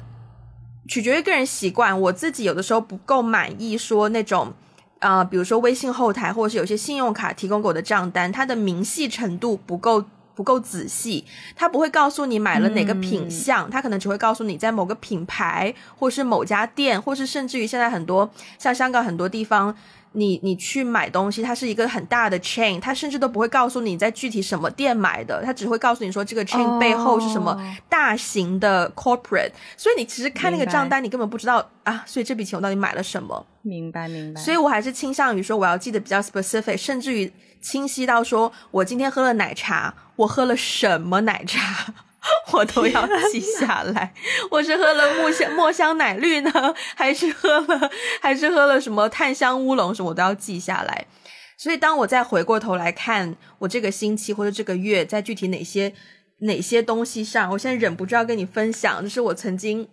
[0.88, 4.54] 取决于个人习惯，我自己有的时候不够满意，说那种，
[5.00, 19.76] 呃，比如说微信后台或者是有些信用卡提供给我的账单，它的明细程度不够不够仔细，它不会告诉你买了哪个品相，它可能只会告诉你在某个品牌或是某家店，或是甚至于现在很多像香港很多地方。
[20.18, 27.56] 你你去买东西，它是一个很大的 chain，它甚至都不会告诉你在具体什么店买的，它只会告诉你说这个 chain 背后是什么
[27.88, 33.46] 大型的 corporate，所以你其实看那个账单，你根本不知道啊，所以这笔钱我到底买了什么？
[33.62, 34.42] 明白明白。
[34.42, 41.94] 所以我还是倾向于说，我要记得比较 specific，甚至于清晰到说我今天喝了奶茶，我喝了什么奶茶。
[42.54, 44.14] 我都要记下来，
[44.52, 46.52] 我是喝了木香墨香奶绿呢，
[46.96, 47.90] 还是喝了
[48.22, 51.06] 还是喝了什么炭香乌龙什么，我都要记下来。
[51.58, 55.92] 所以当我再回过头来看我这个星期或者这个月在具体哪些
[56.40, 59.88] 哪些东西上，我现在忍不住要跟你分享，就是我曾经，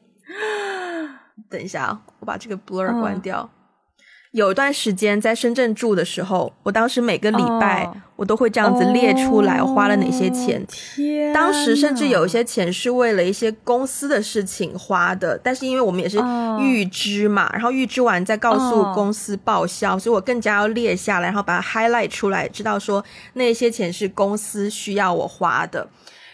[1.48, 3.50] 等一下啊，我把这个 blur 关掉。
[4.34, 10.60] 有一段时间在深圳住的时候，我当时每个礼拜我都会这样子列出来花了哪些钱。
[10.66, 16.18] 天，当时甚至有一些钱是为了一些公司的事情花的，但是因为我们也是
[16.60, 25.88] 预支嘛，然后预支完再告诉公司报销，所以我更加要列下来，然后把它 highlight 出来，知道说那些钱是公司需要我花的，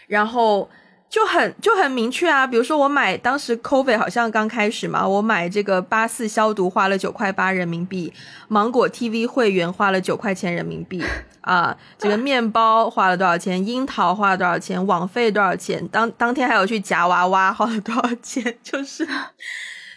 [0.07, 0.67] 然后。
[1.11, 8.13] 就很就很明确啊，比如说我买当时 COVID 好像刚开始嘛，我买这个八四消毒花了九块八人民币，
[8.47, 11.03] 芒果 TV 会员花了九块钱人民币
[11.41, 19.05] 啊，这个面包花了多少钱，樱桃花了多少钱，网费多少钱，当当天还有去夹娃娃花了多少钱， 就是，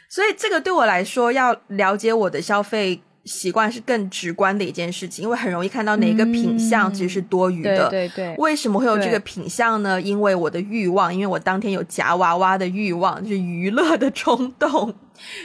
[0.09, 3.01] 所以这个对我来说要了解我的消费。
[3.25, 7.89] 习惯是更直观的一件事情，因为很容易看到哪个品相其实是多余的。
[7.89, 8.35] 对对。
[8.37, 10.01] 为什么会有这个品相呢？
[10.01, 14.95] 因为我的欲望，因为我当天有夹娃娃的欲望，就是娱乐的冲动，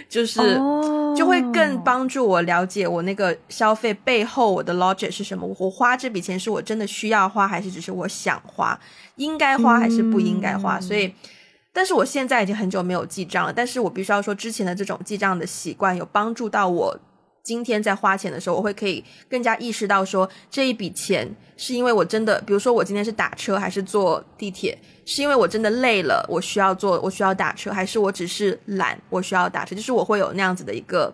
[0.10, 0.42] 就是
[1.16, 5.48] 就会更帮助我了解我那个消费背后我的 logic 是什么。
[5.58, 8.78] 我花这笔钱是我真的需要花，还是只是我想花？
[9.16, 10.82] 应该花还是不应该花？
[10.82, 11.14] 所以，
[11.72, 13.54] 但是我现在已经很久没有记账了。
[13.54, 17.00] 但是我必须要说，之前的这种记账的习惯有帮助到我。
[17.50, 31.12] 今天在花钱的时候，我会可以更加意识到说这一笔钱是因为我真的，比如说我今天是打车还是坐地铁，是因为我真的累了，我需要坐，我需要打车，还是我只是懒，我需要打车，就是我会有那样子的一个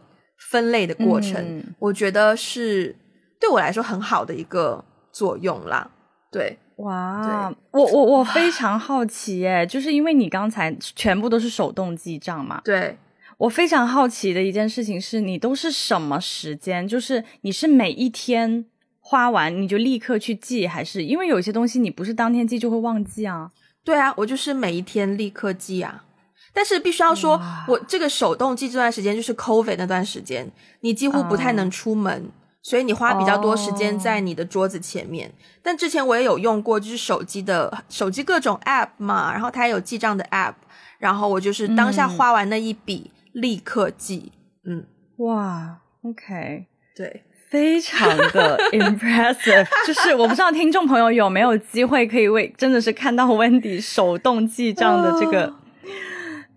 [0.51, 1.63] 分类的过程。
[1.79, 2.93] 我觉得是
[3.39, 5.89] 对我来说很好的一个作用啦。
[6.29, 12.59] 对，哇，我我我非常好奇耶，就是因为你刚才全部都是手动记账嘛？
[12.65, 12.97] 对。
[13.37, 16.87] 我非常好奇的一件事情是你都是什么时间？
[16.87, 18.65] 就是你是每一天
[18.99, 23.51] 花完你就立刻去记，还是因为有些东西你不是当天记就会忘记啊？
[23.83, 26.05] 对啊，我就是每一天立刻记啊。
[26.53, 35.33] 但是必须要说，我这个手动记这段时间就是 COVID 那段时间，你几乎不太能出门，所以你花比较多时间在你的桌子前面。
[35.61, 40.53] 但之前我也有用过，就是手机的手机各种 App 嘛，然后它也有记账的 App，
[40.97, 43.11] 然后我就是当下花完那一笔。
[43.35, 44.31] 立刻记，
[44.63, 44.85] 嗯，
[45.17, 55.53] 哇，OK，对，非常的 impressive，就是我不知道听众朋友有没有机会可以为真的是看到 Wendy 手动记账的这个，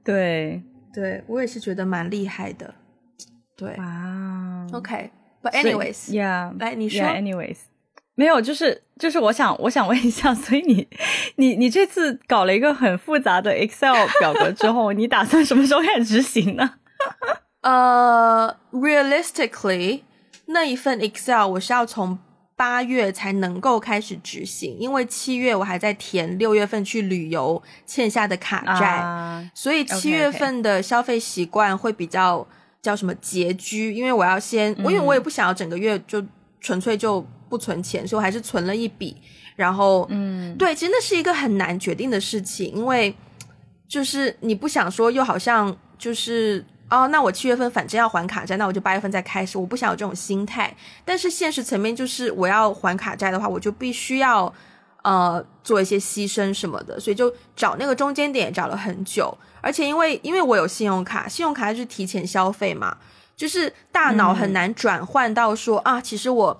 [0.04, 0.62] 对，
[0.94, 2.72] 对我也是觉得蛮厉害的，
[3.56, 7.58] 对，哇，OK，But anyways，Yeah，来你说，Anyways，
[8.18, 10.88] 没有，就是就是我想我想问一下，所以你
[11.36, 16.74] 你你这次搞了一个很复杂的 Excel 表格之后，你打算什么时候开始执行呢？
[17.62, 20.00] 呃，realistically，
[20.46, 22.18] 那一份 Excel 我是要从
[22.56, 32.44] 八月才能够开始执行，因为七月我还在填六月份去旅游欠下的卡债，所以七月份的消费习惯会比较
[32.82, 36.20] 叫什么拮据，因为我要先，我因为我也不想要整个月就
[36.60, 39.16] 纯粹就不存钱，所以我还是存了一笔，
[39.56, 43.14] 然后，嗯，对，其实那是一个很难决定的事情，因为
[43.88, 46.64] 就是你不想说又好像就是。
[46.90, 49.58] 哦，那我七月份反正要还卡债，那我就八月份再开始。
[49.58, 54.50] 我不想有这种心态，但是现实层面就是我要还卡债的话，我就必须要
[55.02, 59.36] 呃做一些牺牲什么的，所以就找那个中间点找了很久。
[59.60, 62.96] 而且因为因为我有信用卡，信用卡就是提前消费嘛，
[63.36, 66.58] 就是大脑很难转换到说啊，其实我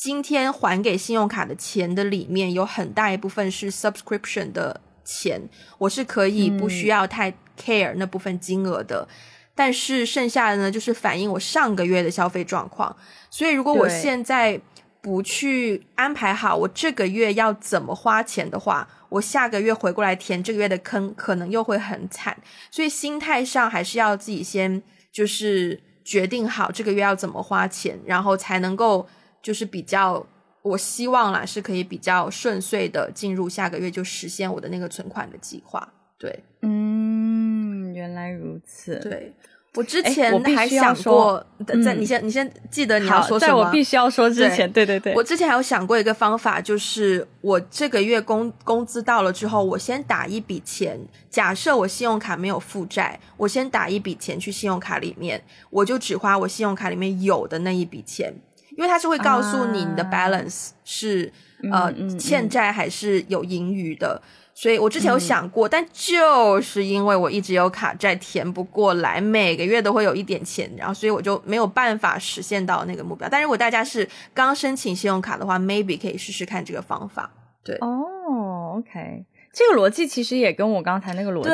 [0.00, 5.38] 今天还给信用卡的钱的里面有很大一部分是 subscription 的钱，
[5.76, 7.30] 我是可以不需要太
[7.62, 9.06] care 那部分金额的。
[9.54, 12.96] 但是剩下的呢，就是反映我上个月的消费状况。
[13.28, 14.58] 所以如果我现在
[15.02, 22.34] 不去安排好我这个月要怎么花钱的话，我下个月回过来填这个月的坑，可能又会很惨。
[22.70, 24.82] 所以心态上还是要自己先
[25.12, 29.06] 就是决定好这个月要怎么花钱，然后才能够
[29.42, 30.26] 就是比较，
[30.62, 35.92] 我希望啦是可以比较顺遂的进入下个月就实现我的那个存款的计划。
[36.18, 38.98] 对，嗯，原来如此。
[39.00, 39.34] 对。
[39.76, 41.46] 我之前还想过，
[41.84, 43.52] 在你先你先记得你要说什么。
[43.52, 50.98] 在我必须要说之前，对对对，我之前还有想过一个方法，就是我这个月工工资到了之后，我先打一笔钱。
[51.30, 58.34] 假设我信用卡没有负债，我先打一笔钱去信用卡里面，我就只花我信用卡里面有的那一笔钱，
[58.80, 61.30] 因为它是会告诉你你的 balance 是
[61.70, 64.22] 呃欠债还是有盈余的。
[64.54, 73.28] 所以我之前有想过，但就是因为我一直有卡债填不过来，每个月都会有一点钱，然后所以我就没有办法实现到那个目标。
[73.30, 77.30] 但如果大家是刚申请信用卡的话，maybe 可以试试看这个方法。
[77.62, 81.48] 对，哦，OK，这个逻辑其实也跟我刚才那个逻辑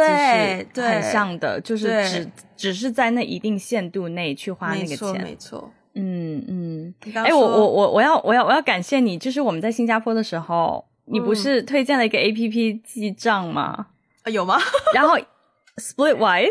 [0.74, 6.94] 是很像的，就是只只是在那一定限度内去花那个钱，没错，嗯嗯。
[7.14, 10.84] 哎，我我我我要我要我要感谢你，就是我们在新加坡的时候。
[11.08, 13.86] 你不是推荐了一个 A P P 记账吗？
[14.24, 14.58] 啊，有吗？
[14.92, 15.16] 然后
[15.78, 16.50] Splitwise，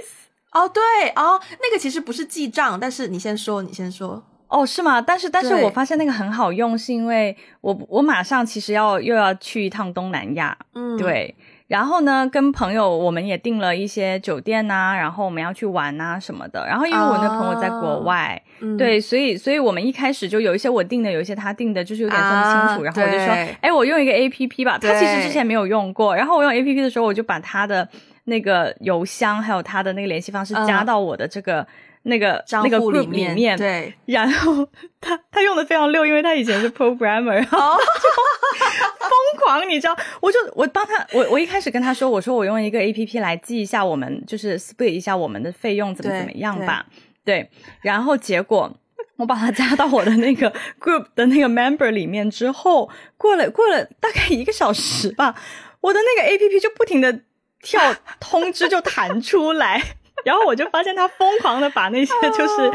[0.53, 0.81] 哦，对
[1.17, 4.23] 哦，那个其实不是记账，但是你先说，你先说。
[4.47, 5.01] 哦，是吗？
[5.01, 11.35] 但是，但是我发现那个很好用，是因为我我马上其实要又要去一趟东南亚，嗯，对。
[11.67, 16.65] 然后呢，跟朋友我们也订了一些酒店呐，然后我们要去玩呐什么的。
[16.67, 18.39] 然后因为我那朋友在国外，
[18.77, 22.83] 对，所以所以我们一开始就有一些我订的，有一些他订的，就是有点分不清楚。
[22.83, 24.77] 然后我就说，哎，我用一个 A P P 吧。
[24.77, 26.15] 他其实之前没有用过。
[26.15, 27.87] 然后我用 A P P 的时候，我就把他的
[28.25, 31.65] 那个邮箱还有他的那个联系方式加到我的这个。
[32.07, 34.67] 那个那个 group 里面，对，然后
[35.01, 37.59] 他他用的非常溜，因为他以前是 programmer，疯
[39.43, 46.85] 狂，你知道，我就我帮他，我我一开始跟他说，我说我用一个 A P P 来记一下我们，就是 split 一下我们的费用怎么怎么样吧，
[47.23, 47.49] 对，
[47.81, 48.71] 然后结果
[49.17, 52.87] 我把他加到我的那个 group 的那个 member 里面之后，
[53.17, 55.33] 过了过了大概一个小时吧，
[55.81, 57.21] 我的那个 A P P 就不停的
[57.63, 59.81] 跳通知就弹出来。
[60.25, 62.71] 然后我就发现他疯狂的把那些就是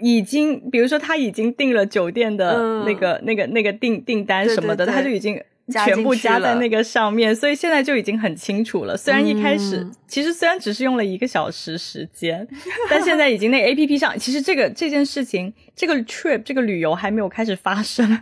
[0.00, 5.42] 已经，比如说他已经订了酒店的那个、那个、那个订订单什么的，他就已经。
[5.84, 8.96] 全部加在那个上面，所以现在就已经很清楚了。
[8.96, 12.44] 虽然一开始，其实虽然只是用了一个小时时间，
[12.90, 18.20] 但现在已经那 A P P 上，其实这个这件事情，这个 trip 这个旅游还没有开始发生，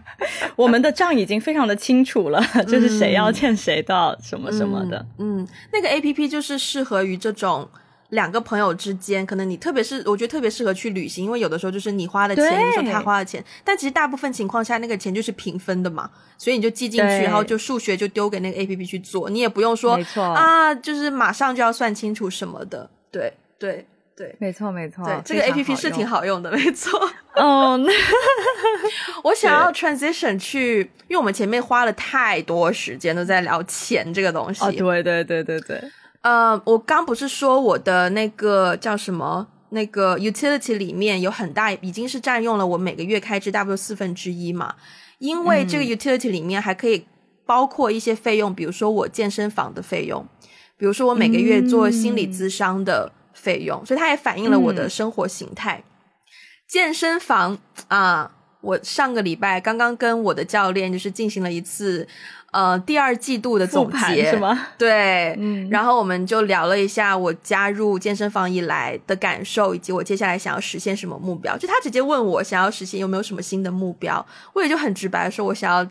[0.56, 5.06] 我们的账已经非常的清楚了，就是谁要欠谁的什么什么的。
[5.18, 7.66] 嗯，那个 A P P 就是适合于这种。
[8.10, 19.98] 两个朋友之间，可能你特别是我觉得特别适合去旅行，因为有的时候就是你花的钱，有时候他花的钱，但其实大部分情况下那个钱就是平分的嘛，所以你就记进去，然后就数学就丢给那个 A P P 去做，你也不用说
[20.34, 22.88] 啊，就是马上就要算清楚什么的。
[23.10, 23.86] 对对
[24.16, 26.98] 对，没错没错，对这个 A P P 是挺好用的，没错。
[27.34, 27.78] 哦，
[29.22, 34.64] 我想要 transition 去，因为我们前面花了太多时间都在聊钱这个东西。
[34.64, 35.82] 哦，对对对对对。
[36.28, 44.74] 呃，我刚不是说我的那个叫什么那个 utility 里面有很大，已经是占用了我每个月开支大多四分之一嘛？
[45.20, 47.06] 因为这个 utility 里面还可以
[47.46, 50.22] 包括一些费用，比如说我健身房的费用，
[50.76, 55.82] 比如说我每个月做心理咨商的费用，所以它也反映了我的生活形态。
[56.66, 57.56] 健身房
[57.88, 62.06] 啊，我上个礼拜刚刚跟我的教练就是进行了一次。
[62.50, 64.68] 呃，第二季度的总结是吗？
[64.78, 71.58] 对，嗯，然后我们就聊了一下我加入健身房以来的感受，以及我接下来想要实现什么目标。
[71.58, 74.24] 就他直接问我想要实现有没有什么新的目标，
[74.54, 75.86] 我也就很直白说，我想要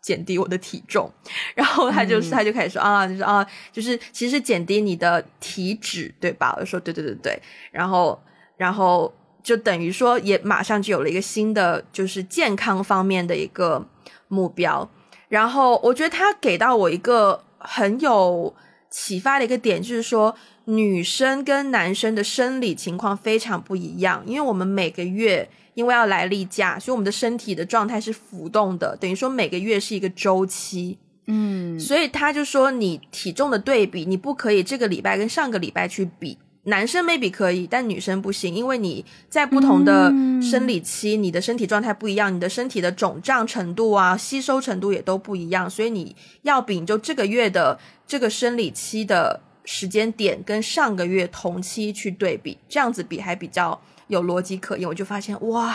[0.00, 1.12] 减低我的体重。
[1.54, 6.56] 然后他就是他就开始说啊，就是啊，就是其实减低你的体脂，对吧？
[6.58, 7.38] 我说对对对对。
[7.70, 8.18] 然后
[8.56, 13.86] 然后就等于说也马上就有了一个新的就是健康方面的一个
[14.28, 14.88] 目标。
[15.28, 18.54] 然后我觉得他给到我一个很有
[18.90, 30.98] 启发的一个点，就是说女生跟男生的生理情况非常不一样，因为我们每个月因为要来例假，所以我们的身体的状态是浮动的，等于说每个月是一个周期。
[31.26, 36.38] 嗯，所以他就说你体重的对比，你不可以这个礼拜跟上个礼拜去比。
[36.64, 54.86] 男生 maybe 可以，但女生不行，因为你在不同的生理期，你的身体状态不一样，你的身体的肿胀程度啊、吸收程度也都不一样，所以你要比就这个月的这个生理期的时间点跟上个月同期去对比，这样子比还比较有逻辑可言。
[54.86, 55.74] 我就发现哇，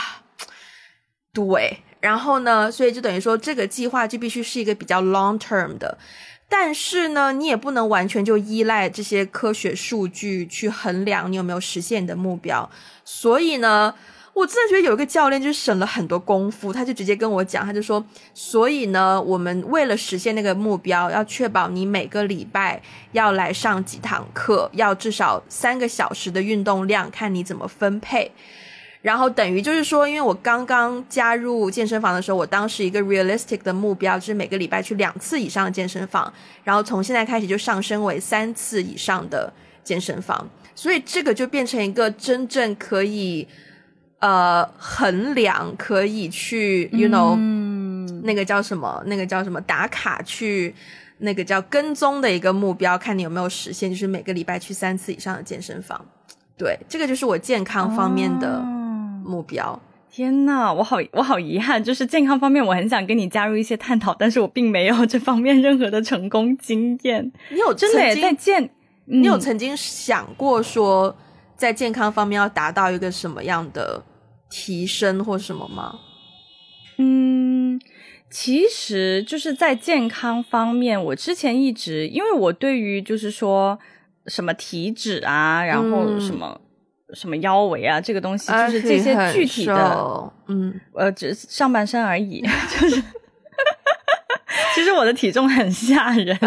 [1.34, 5.98] 对，然后呢，所以就等于说这个计划就必须是一个比较 long term 的。
[6.48, 12.70] 但是呢，你也不能完全就依赖这些科学数据去衡量你有没有实现你的目标。
[13.04, 13.94] 所以呢，
[14.34, 22.82] 我真的觉得有一个教练就省了很多功夫，他就直接跟我讲，他就说：所以呢，我们为了实现那个目标，要确保你每个礼拜
[23.14, 28.32] 要来上几堂课，要至少三个小时的运动量，看你怎么分配。
[29.04, 36.34] 然后等于就是说，因为我刚刚加入健身房的时候，我当时一个 realistic 的目标就是每个礼拜去两次以上的健身房，
[36.64, 39.52] 然后从现在开始就上升为三次以上的
[39.84, 43.46] 健身房，所以这个就变成一个真正可以
[44.20, 47.36] 呃衡量，可以去 you know
[48.24, 50.74] 那个叫什么，那个叫什么打卡去
[51.18, 56.00] 那个叫跟踪的一个目标，看你有没有实现，就是每个礼拜去三次以上的健身房。
[56.58, 58.64] 对，这个就是我健康方面的。
[59.24, 67.32] 目标，天呐，我好我好遗憾，就是健康方面，我很想跟你加入一些探讨，但是我并没有这方面任何的成功经验。
[67.50, 68.70] 你有真的在健，
[69.06, 71.16] 你有曾经想过说，
[71.56, 74.04] 在健康方面要达到一个什么样的
[74.50, 75.96] 提升或什么吗？
[76.98, 77.82] 嗯，
[78.30, 83.80] 其实就是在健康方面，我之前一直，因为我对于就是说
[84.28, 86.60] 什么体脂啊，然后什么。
[87.14, 93.04] 什么腰围啊，这个东西就是这些具体的，嗯，呃，只上半身而已，就是，
[94.76, 96.38] 其实我的体重很吓人，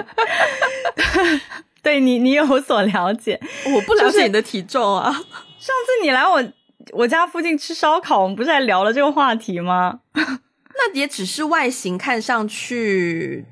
[1.82, 3.40] 对你，你有所了解，
[3.74, 5.12] 我不了解你的体重啊。
[5.58, 6.44] 上次你来我
[6.92, 10.00] 我家附近吃烧烤，我们不是还聊了这个话题吗？
[10.14, 13.44] 那也只是外形看上去，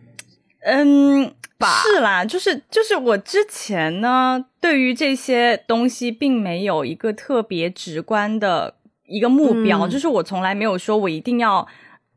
[0.65, 1.35] 嗯。
[1.61, 8.75] 是啦，就是就是我之前呢，对于这些东西并没有一个特别直观的
[9.07, 11.67] 一个目标，就是我从来没有说我一定要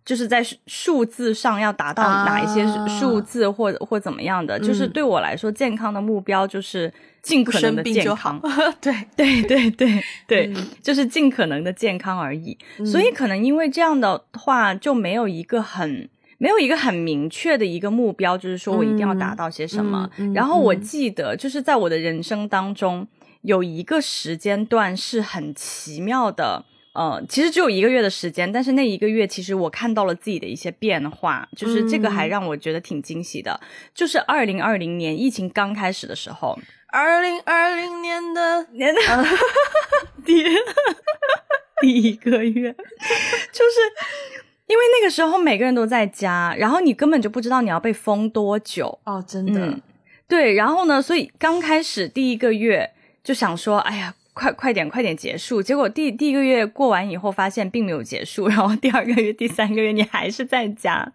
[0.04, 2.66] 就是在数字上要达到哪一些
[3.00, 8.42] 数字或或怎么样的，就是对我来说，健康的目标就是尽可能的健康，
[8.82, 8.94] 对。
[9.16, 12.58] 对对 对对，就是尽可能的健康而已。
[12.86, 16.10] 所以可能因为这样的话，就没有一个很。
[16.38, 20.10] 没有一个很明确的一个目标，就是说我一定要达到些什么。
[20.34, 23.08] 然后我记得，就是在我的人生当中，
[23.42, 26.66] 有一个时间段是很奇妙的。
[26.94, 33.60] 呃，其实只有一个月的时间，但是那一个月其实我看到了自己的一些变化，就是这个还让我觉得挺惊喜的。
[33.94, 36.58] 就是二零二零年疫情刚开始的时候，
[36.88, 38.96] 二零二零年的年
[40.26, 40.44] 第
[41.80, 42.74] 第一个月，
[43.54, 43.80] 就是
[44.68, 49.80] 因为那个时候每个人都在家，然后你根本就不知道你要被封多久哦，真的，
[50.28, 52.92] 对，然后呢，所以刚开始第一个月
[53.24, 54.14] 就想说，哎呀。
[54.40, 55.64] 快快点，快点结束！
[55.64, 58.46] 结果第第一个月过完以后，发现并没有结束。
[58.54, 61.12] 然后第二个月、第三个月，你还是在家。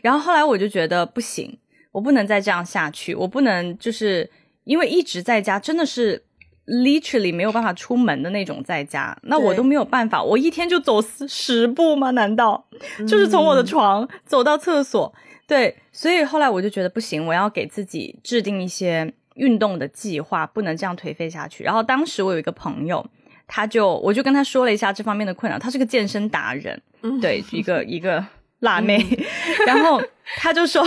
[0.00, 1.58] 然后后来我就觉得不行，
[1.90, 3.16] 我不能再这样下去。
[3.16, 4.30] 我不能就是
[4.62, 6.22] 因为一直在家，真的是
[6.66, 9.16] literally 没有办法出门的那种在家。
[9.22, 12.10] 那我都没有办法，我一天就走十步吗？
[12.10, 12.66] 难道
[13.08, 15.12] 就是从我的床走到厕所？
[15.46, 19.12] 对，所以后来我就觉得不行，我要给自己制定一些。
[19.36, 21.64] 运动的计划不能这样颓废下去。
[21.64, 23.02] 然后当时我有一个朋友，
[23.46, 25.58] 他就我就跟他说了一下这方面的困扰。
[25.58, 26.78] 他是个健身达人，
[27.18, 28.22] 对，一个一个
[28.58, 29.02] 辣妹。
[29.66, 30.02] 然后
[30.36, 30.84] 他就说，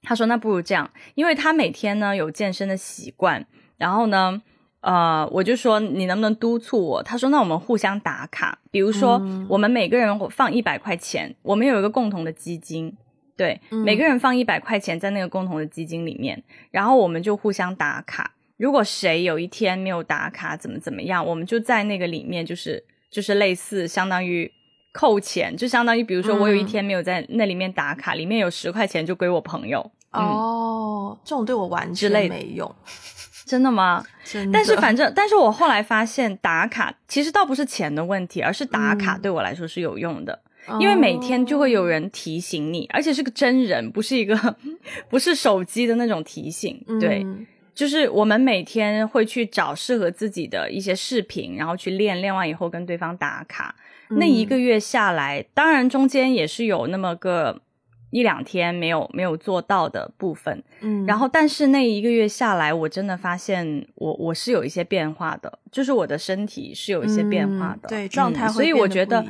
[0.00, 3.44] 他说那不如这样，因为他每天呢有健身的习惯。
[3.76, 4.40] 然后呢，
[4.84, 7.02] 呃，我就说你能不能督促我？
[7.02, 12.94] 他说那我们互相打卡，比如说我们每个人放一百块钱，我们有一个共同的基金。
[13.34, 18.32] 对，每个人放一百块钱在那个共同的基金里面，然后我们就互相打卡。
[18.58, 24.48] 如果谁有一天没有打卡，怎么怎么样，我们就在那个里面，就是就是类似相当于
[24.92, 29.90] 扣钱，就相当于比如说我有一天没有在那里面打卡，里面有十块钱就归我朋友。
[30.12, 32.72] 哦，这种对我完全没用，
[33.44, 34.04] 真的吗？
[34.24, 34.50] 真的。
[34.52, 40.40] 但是反正，但是我后来发现打卡其实倒不是钱的问题，而是打卡对我来说是有用的。
[40.80, 44.56] 因为每天就会有人提醒你，而且是个真人，不是一个
[45.10, 46.82] 不是手机的那种提醒。
[46.98, 47.22] 对，
[47.74, 53.74] 就是我们每天会去找适合自己的一些视频，然后去练，练完以后跟对方打卡。
[54.08, 57.60] 那一个月下来，当然中间也是有那么个
[58.14, 60.62] 一两天没有没有做到的部分。
[60.80, 69.24] 嗯，然后但是那一个月下来，我真的发现我我是有一些变化的，就是我的身体是有一些变化的，对状态，所以我觉得。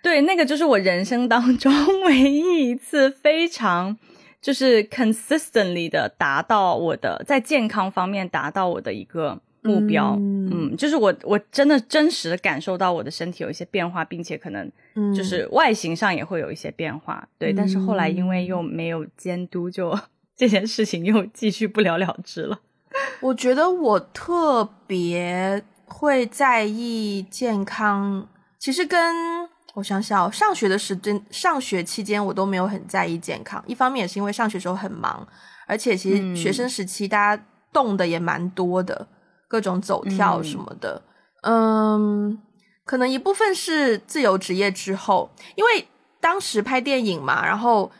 [0.00, 1.72] 对，那个就是我人生当中
[2.04, 3.96] 唯一一次非常
[4.40, 14.70] 就是 consistently 的达到我的在健康方面达到我的一个目标，嗯，就是我我真的真实的感受到我的身体有一些变化，并且可能
[15.14, 19.96] 就是外形上也会有一些变化，对，但是后来因为又没有监督，就
[20.36, 22.60] 这件事情又继续不了了之了。
[23.20, 29.48] 我觉得我特别会在意健康，其实跟。
[29.74, 33.62] 我想想，上学的时间，上学期间我都没有很在意健康。
[33.64, 35.24] 一方面也是因为上学时候很忙，
[35.68, 39.06] 而且其实学生时期大家动的也蛮多的，
[39.48, 41.02] 各种走跳什么的。
[41.42, 42.38] 嗯，
[42.84, 45.88] 可能一部分是自由职业之后，因为
[46.20, 47.90] 当时拍电影嘛，然后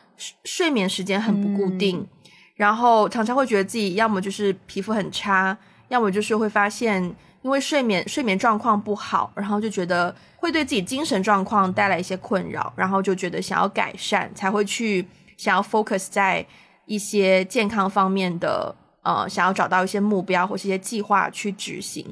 [0.45, 2.07] 睡眠时间很不固定，
[2.55, 5.57] 然后常常会觉得自己要么就是皮肤很差，
[5.89, 7.13] 要么就是会发现。
[7.41, 16.45] 因为睡眠睡眠状况不好，然后就觉得会对自己精神状况带来一些困扰，然后就觉得想要改善，才会去想要 focus 在
[16.85, 22.05] 一些健康方面的，呃，想要找到一些目标或是一些计划去执行。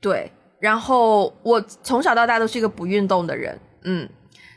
[0.00, 0.30] 对，
[0.60, 4.08] 然后我从小到大都是一个不运动的人，嗯。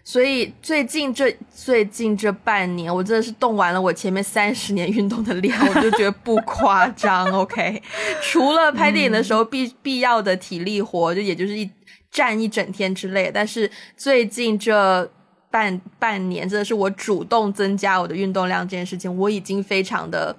[0.02, 7.32] 所以最近这最近这半年，我真的是动完了我前面三十年运动的量，我就觉得不夸张。
[7.32, 7.80] OK，
[8.20, 11.70] 除了拍电影的时候必必要的体力活，就也就是一
[12.10, 13.30] 站一整天之类。
[13.32, 15.08] 但是最近这
[15.52, 20.36] 半半年，真的是我主动增加我的运动量这件事情，我已经非常的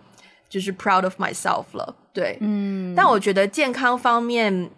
[0.51, 1.97] 就是 proud of myself 了。
[2.13, 2.95] 对，嗯。
[2.95, 4.69] 但我觉得健康方面，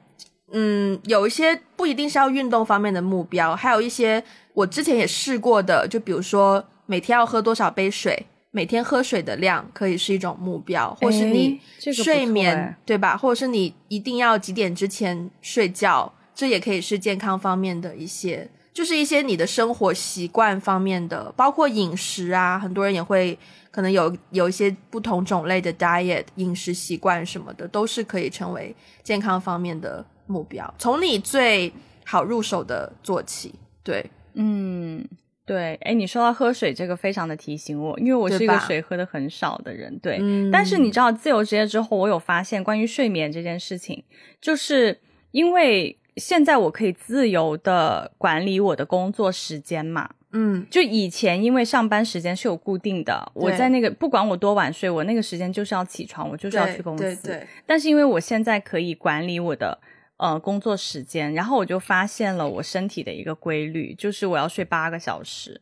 [0.53, 4.23] 嗯，有一些不一定是要运动方面的目标，还有一些。
[4.55, 11.59] 我之前也试过的，就比如说每天要喝多少杯水，每天喝水的量可以是一种目标，或是你
[11.91, 13.17] 睡眠对吧？
[13.17, 23.39] 或者是你一定要几点之前睡觉，这也可以是健康方面的一些，就是一些你的生活习惯方面的，包括饮食啊，很多人也会
[23.73, 30.73] 可能有有一些不同种类的 diet 饮食习惯什么的，都是可以成为健康方面的目标。
[30.79, 31.73] 从你最
[32.05, 34.09] 好入手的做起，对。
[34.35, 35.07] 嗯，
[35.45, 40.19] 对，哎，你说到喝水这个，非常的提醒我，因为我是一个水喝的很少的人，对。
[40.51, 44.03] 但是你知道，自由职业之后，我有发现关于睡眠这件事情，
[44.41, 44.99] 就是
[45.33, 57.05] 因为现在我可以自由的管理我的工作时间嘛，嗯，就以前因为上班时间是有固定的，我在那个不管我多晚睡，我那个时间就是要起床，我就是要去公司。
[57.05, 57.47] 对对。
[57.67, 59.79] 但是因为我现在可以管理我的
[60.17, 65.61] 呃工作时间，然后我就发现了我身体的一个规律，就是我要睡八个小时，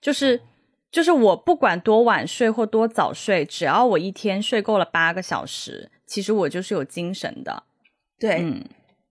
[0.00, 0.40] 就是
[0.90, 7.62] 就是我不管多晚睡或多早睡，只要我一天睡够了八个小时，其实我就是有精神的。
[8.18, 8.64] 对，嗯，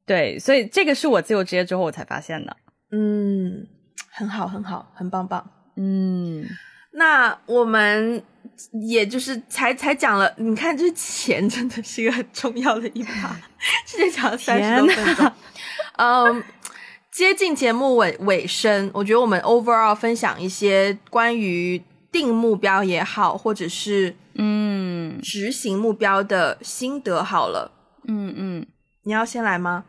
[0.05, 2.57] 对，所以这个是我自由职业之后我才发现的。
[2.91, 3.67] 嗯。
[4.17, 5.47] 很好，很好，很棒棒。
[5.75, 6.43] 嗯，
[6.93, 8.23] 那我们
[8.89, 13.35] 也就是才才讲了，你看，这钱真的是一个很重要的一趴，
[13.85, 15.31] 直接讲了三十多分钟。
[15.97, 16.43] 嗯，
[17.11, 27.71] 接近节目尾尾声，我觉得我们 overall 分享一些关于定目标也好，或者是嗯执行目标的心得好了。
[28.07, 28.65] 嗯嗯，
[29.03, 29.85] 你要先来吗？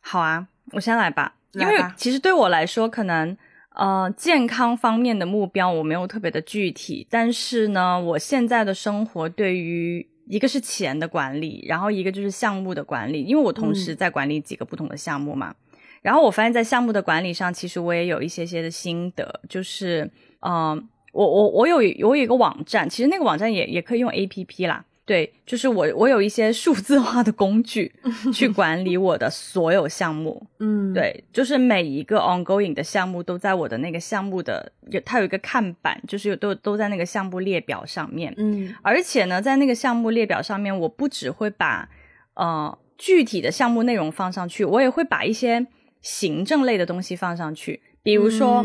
[0.00, 3.36] 好啊，我先来吧，因为其实对我来说，可能。
[3.78, 15.54] 呃，健康方面的目标我没有特别的具体，但是呢，我现在的生活对于一个是钱的管理，然后一个就是项目的管理，因为我同时在管理几个不同的项目嘛。
[16.02, 20.10] 然后我发现，在项目的管理上，其实我也有一些些的心得，就是，
[20.40, 24.84] 嗯，我我我有我有一个网站，其实那个网站也也可以用 A P P 啦。
[25.08, 27.90] 对，就是我，我有一些数字化的工具
[28.30, 30.46] 去管理我的所有项目。
[30.58, 38.34] 嗯，对，就是每一个 ongoing 的项目都在我的那个项目的，有它有一个看板，就是都都在那个项目列表上面。
[38.36, 41.88] 嗯，而且呢，在那个项目列表上面，我不只会把
[42.34, 45.66] 呃具体的项目内容放上去，我也会把一些
[46.02, 47.80] 行政类的东西放上去。
[48.02, 48.62] 比如说，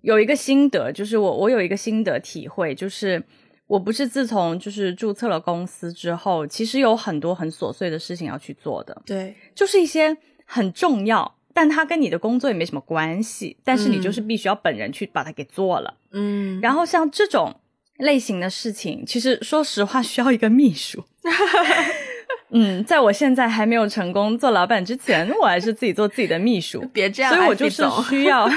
[0.00, 3.22] 有一个心得，就是我我有一个心得体会，就是。
[3.66, 9.02] 我不是自从就是注册了公司之后，其实有很多很琐碎的事情要去做的。
[9.06, 15.94] 对，就是一些很重要，但它跟你的工作也没什么关系，但是你就是必须要本人去把它给做了。
[16.12, 17.54] 嗯，然后像这种
[17.96, 21.02] 类型的事情，其实说实话需要一个秘书。
[22.50, 26.86] 嗯，在我现在还没有成功做老板之前，我还是自己做自己的秘书。
[26.92, 28.48] 别这样，所以我就是需要，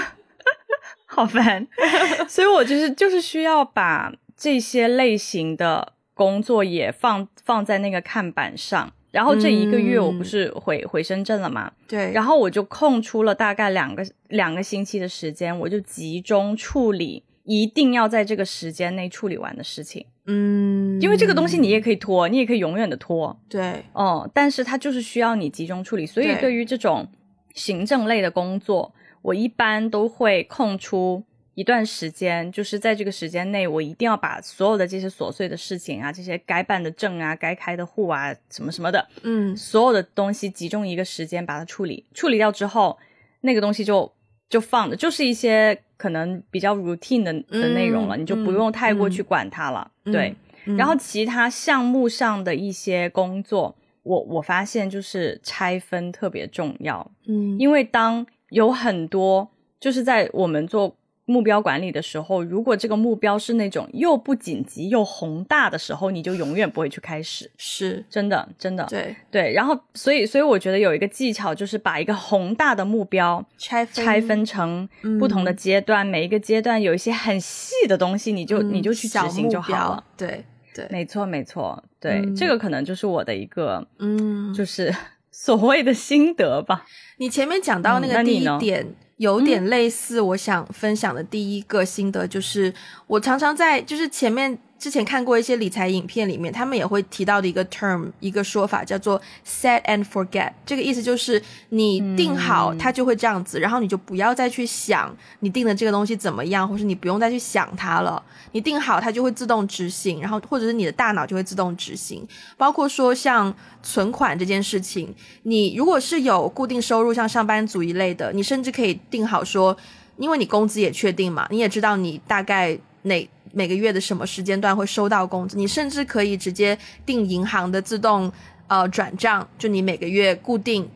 [1.07, 1.65] 好烦。
[2.27, 4.13] 所以我就是就是需要把。
[4.37, 11.71] 这些类型的工作也放放在那个看板上，然后这一个月我不是回回深圳了嘛？
[11.87, 20.05] 对，然后我就空出了大概两个两个星期的时间，我就集中处理一定要在这个时间内处理完的事情。
[20.27, 23.39] 嗯，因为这个东西你也可以拖，你也可以永远的拖。
[23.49, 27.07] 对，哦，但是它就是需要你集中处理，所以对于这种
[27.55, 31.23] 行政类的工作，我一般都会空出。
[31.57, 42.95] 一段时间，就是在这个时间内，我一定要把所有的这些琐碎的事情啊，这些该办的证啊，该开的户啊，什么什么的，嗯，所有的东西集中一个时间把它处理，处理掉之后，
[43.41, 44.13] 那个东西就
[44.47, 50.35] 就放的，就是一些可能比较 routine 的的内容了，你就不用太过去管它了，对。
[50.77, 59.49] 然后其他项目上的一些工作，我我发现就是拆分特别重要，嗯，因为当有很多
[59.79, 60.95] 就是在我们做。
[61.29, 67.51] 目标管理的时候，如果这个目标是那种又不紧急又宏大的时候，你就永远不会去开始。
[67.57, 69.51] 是真的，真的，对对。
[69.51, 74.87] 然后，所以，所以我觉得有一个技巧，就是把一个宏大的目标拆拆分成
[75.19, 80.03] 不同的阶段，每一个阶段有一些很细的东西，你就你就去执行就好了。
[80.15, 84.95] 对对，没错没错，对，这个可能就是我的一个嗯，就是
[85.29, 86.85] 所谓的心得吧。
[87.17, 88.95] 你前面讲到那个第一点。
[89.17, 92.73] 有点类似，我想分享的第一个心得就是，
[93.05, 94.57] 我常常在就是前面。
[94.79, 100.51] 之前看过一些理财影片，里面他们也会提到的一个 term，一个说法叫做 set and forget。
[100.65, 108.21] 这个意思就是你定好它就会这样子，然后你就不要再去想你定的这个东西怎么样，或是你不用再去想它了。
[108.51, 112.27] 你定好它就会自动执行，然后或者是你的大脑就会自动执行。
[112.55, 115.13] 包括说像存款这件事情，
[115.43, 119.75] 你如果是有固定收入，像上班族一类的，你甚至可以定好说，
[120.17, 123.27] 因为你工资也确定嘛，你也知道你大概哪。
[123.53, 125.57] 每个月的什么时间段会收到工资？
[125.57, 128.31] 你甚至可以直接定银行的自动
[128.67, 130.89] 呃转账，就你每个月固定，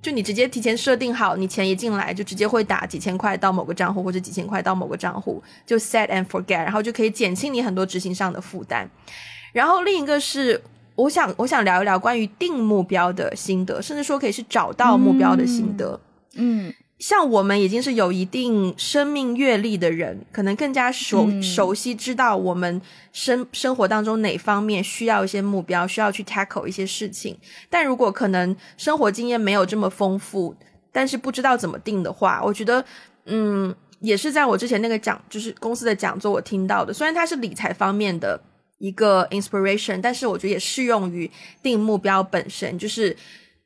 [0.00, 8.90] 就你直接提前设定好，你钱一进来就直接会打几千块到某个账户，或者几千块到某个账户，就 set and forget，然后就可以减轻你很多执行上的负担。
[9.52, 10.60] 然后另一个是，
[10.94, 16.00] 我想我想聊一聊关于定目标的心得，甚至说可以是找到目标的心得。
[16.34, 16.72] 嗯。
[17.02, 22.80] 像我们已经是有一定生命阅历的人，可能更加熟熟悉，知道我们
[23.12, 27.36] 生生活当中哪方面需要一些目标，需要去 tackle 一些事情。
[27.68, 30.54] 但如果可能生活经验没有这么丰富，
[30.92, 32.84] 但是不知道怎么定的话，我觉得，
[33.26, 36.94] 嗯，也是在我之前那个讲，就是公司的讲座我听到的。
[36.94, 38.40] 虽然它是理财方面的
[38.78, 41.28] 一个 inspiration，但是我觉得也适用于
[41.64, 43.16] 定目标本身，就是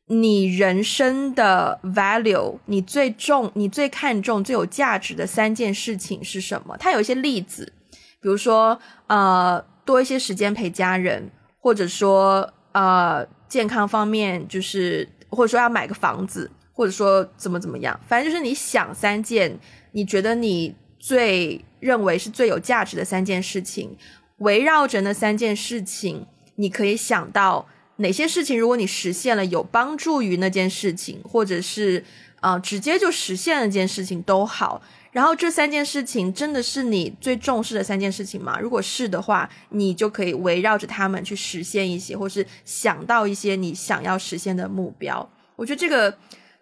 [0.06, 6.76] 你人生的 value，你最重、你最看重、最有价值的三件事情是什么？
[6.78, 7.72] 它有一些例子，
[8.20, 8.78] 比如说
[9.08, 11.30] 呃，多一些时间陪家人，
[11.60, 16.50] 或者说呃，健康方面，就是或者说要买个房子。
[16.78, 19.58] 或者说怎么怎么样，反正就是你想三件，
[19.92, 23.96] 你觉得你最认为是最有价值的三件事情，
[24.40, 26.26] 围绕着那三件事情，
[26.56, 27.66] 你可以想到
[27.96, 32.04] 哪些事情，如果你实现了，有帮助于那件事情，或者是
[32.40, 34.82] 啊直接就实现了件事情都好。
[35.12, 38.58] 然后这三件事情真的是你最重视的三件事情吗？
[38.60, 45.28] 如果是的话，你就可以围绕着他们去实现一些，或是想到一些你想要实现的目标。
[45.56, 46.18] 我觉得这个。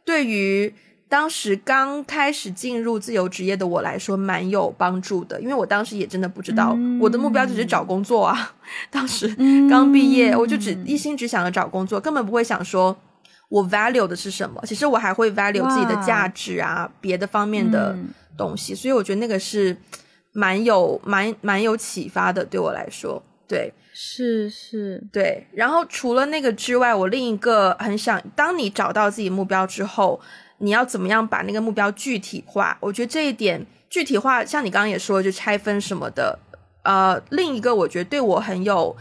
[0.06, 0.70] 对于
[1.08, 8.54] 当时刚开始进入自由职业的我来说，蛮有帮助的，因为我当时也真的不知道我的目标只是找工作啊。
[8.90, 9.28] 当时
[9.68, 12.96] 刚毕业，我就只一心只想着找工作，根本不会想说
[13.48, 14.60] 我 value 的是什么。
[14.66, 17.96] 其实我还会 value 自己的价值啊，别的方面的
[18.36, 18.74] 东西。
[18.74, 19.76] 所以我觉得那个是
[20.32, 23.72] 蛮有蛮蛮有启发的，对我来说，对。
[23.96, 25.46] 是是，对。
[25.52, 30.20] 然后除了那个之外，我另一个很想，当你找到自己目标之后，
[30.58, 32.76] 你要怎么样把那个目标具体化？
[32.80, 36.38] 我觉得这一点具体化，像你刚刚也说，就拆分什么的。
[36.82, 38.96] 呃，另一个我觉得对我很有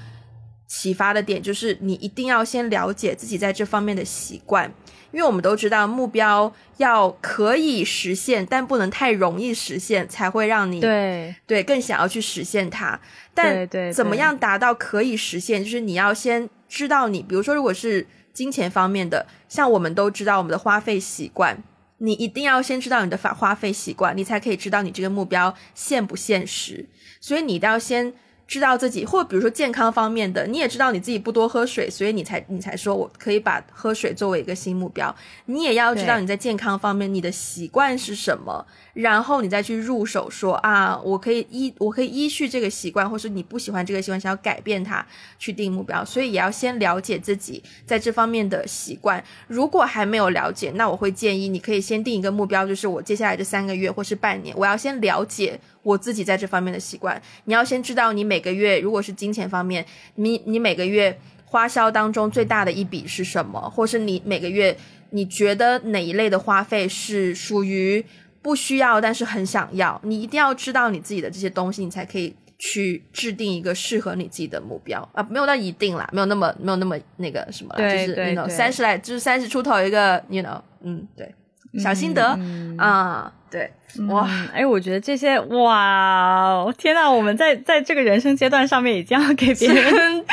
[0.67, 4.71] 启发的点，就是你一定要先了解自己在这方面的习惯。
[5.11, 12.99] 因为我们都知道，目标要可以实现，但不能太容易实现，才会让你对对更想要去实现它。
[13.31, 15.63] 但怎么样达到可以实现？
[15.63, 21.63] 就是你要先知道你，比如说，如果是金钱方面的，像我们都知道我们的花费习惯，
[21.99, 26.89] 你一定要先知道你的花花费习惯，你才可以知道你这个目标现不现实。
[27.21, 28.13] 所以你一定要先。
[28.45, 35.13] 知道自己，或比如说健康方面的，你也知道你自己不多喝水，所以你才你才说我可以把喝水作为一个新目标。
[35.45, 45.03] 你也要知道你在健康方面你的习惯是什么，然后你再去入手说啊，我可以依我可以依据这个习惯，或是你不喜欢这个习惯想要改变它
[45.39, 46.03] 去定目标。
[46.05, 49.23] 所以也要先了解自己在这方面的习惯。
[49.47, 55.59] 如果还没有了解，那我会建议你可以先定一个目标，就是我接下来这三个月或是半年，我要先了解。
[55.83, 64.75] 我自己在这方面的习惯，你要先知道你每个月如果是金钱方面，你你每个月花销当中最大的一笔是什么，或是你每个月
[65.11, 68.03] 你觉得哪一类的花费是属于
[68.41, 75.07] 不需要但是很想要，你一定要知道你自己的这些东西，你才可以去制定一个适合你自己的目标。
[75.13, 81.33] 啊，没有到一定啦，没有那么没有那么那个什么，就是那种三十来就是三十出头一个，you know，嗯，对。
[81.79, 82.37] 小心得
[82.77, 83.71] 啊，对，
[84.09, 90.25] 哇，哎，我觉得这些，哇，天呐，我们在在这个人生阶段上面，已经要给别人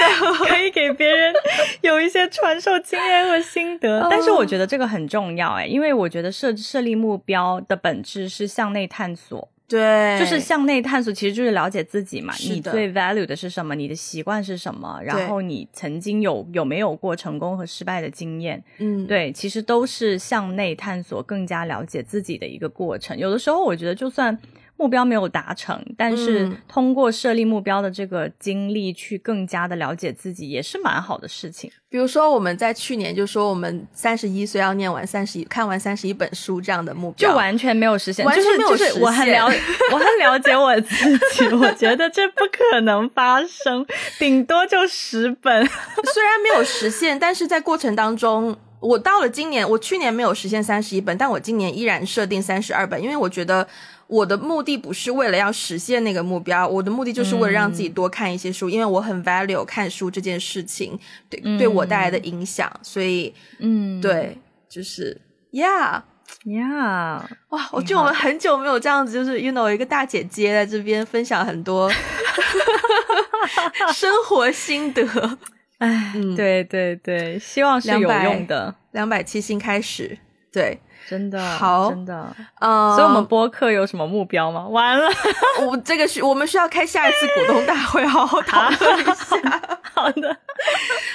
[0.48, 1.34] 可以给别人
[1.82, 4.08] 有一些传授经验和心得。
[4.10, 9.46] 但是我觉得这个很重要，哎，因为我觉得设设立目标的本质是向内探索。
[9.70, 12.34] 对，就是向内探索，其实就是了解自己嘛。
[12.40, 13.74] 你最 value 的是什么？
[13.76, 15.00] 你的习惯是什么？
[15.04, 18.62] 然后你曾经有有没有过成功和失败的经验？
[18.78, 23.16] 嗯，对，其实都是向内探索，更加了解自己的一个过程。
[23.16, 24.36] 有的时候，我觉得就算。
[24.80, 31.70] 目标没有达成，但是通过设立目标的这个经历，去更加的了解自己，也是蛮好的事情。
[31.90, 39.02] 比如说，我们在去年就说我们三十一岁要念完三十一，看完三十一本书这样的目标，就完全没有实现，完全没有实现。
[39.02, 39.44] 我很了，
[39.92, 43.84] 我很了解我自己，我觉得这不可能发生，
[44.18, 45.66] 顶多就十本。
[46.14, 53.68] 虽然没有实现，但是在过程当中，我到了今年，我去年没有实现三十一本，但我今年依然设定三十二本，因为我觉得。
[54.10, 60.98] 我的目的不是为了要实现那个目标，我的目的就是为了让自己多看一些书，因为我很 value 看书这件事情
[61.28, 64.36] 对对我带来的影响，所以嗯，对，
[64.68, 65.16] 就是
[65.52, 66.02] yeah
[66.44, 71.88] yeah，哇，我觉得我们很久没有这样子，就是 you know 一个大姐姐在这边分享很多
[73.94, 75.06] 生活心得，
[75.78, 80.18] 哎，对对对，希望是有用的，两百七星开始，
[80.52, 80.80] 对。
[81.08, 84.66] 真的好，真的，嗯，所以我们播客有什么目标吗？
[84.68, 85.08] 完了，
[85.66, 89.60] 我这个是我们需要开下一次股东大会，好好讨论一下。
[89.92, 90.36] 好的，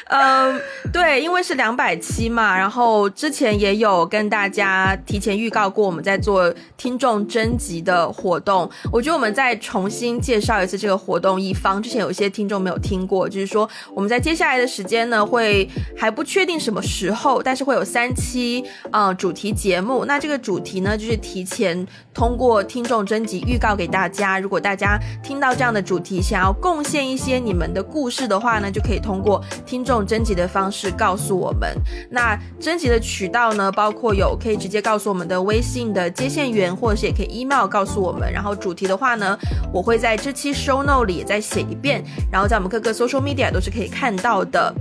[0.09, 0.61] 嗯，
[0.91, 8.69] 对，因为是两百期嘛，然后之前也有跟大家提前预告过，我们在做听众征集的活动。
[8.91, 13.27] 我觉得我们再重新介绍一次这个活动，一方之前有一些听众没有听过。
[13.27, 15.67] 就是说，我们在接下来的时间呢，会
[15.97, 19.74] 还不确定什么时候，但是会有三期，嗯，主题节。
[19.75, 20.05] 节目。
[20.05, 21.85] 那这个主题呢，就是提前
[22.15, 24.39] 通过听众征集预告给大家。
[24.39, 31.75] 如果大家听到这样的主题，想要贡献一些你们的故事的话呢，就可以通过听众征集的方式告诉我们。
[32.09, 38.31] 那征集的渠道呢，包括有可以直接告诉我们的微信的接线员，或者是也可以 email 告诉我们。
[38.31, 39.37] 然后主题的话呢，
[39.73, 42.01] 我会在这期 show note 里再写一遍，
[42.31, 44.73] 然后在我们各个 social media 都是可以看到的。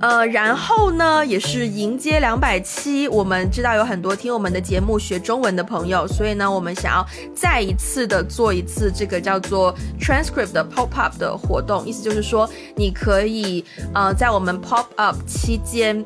[0.00, 3.08] 呃，然后呢，也是迎接两百期。
[3.08, 11.86] 我们知道有很多听我们的节目学中文的朋友，所以呢，我们想要再一次的做一次这个叫做 transcript 的 pop up 的活动。
[11.86, 13.62] 意思就是说，你可以
[13.92, 16.02] 呃在我们 pop up 期间，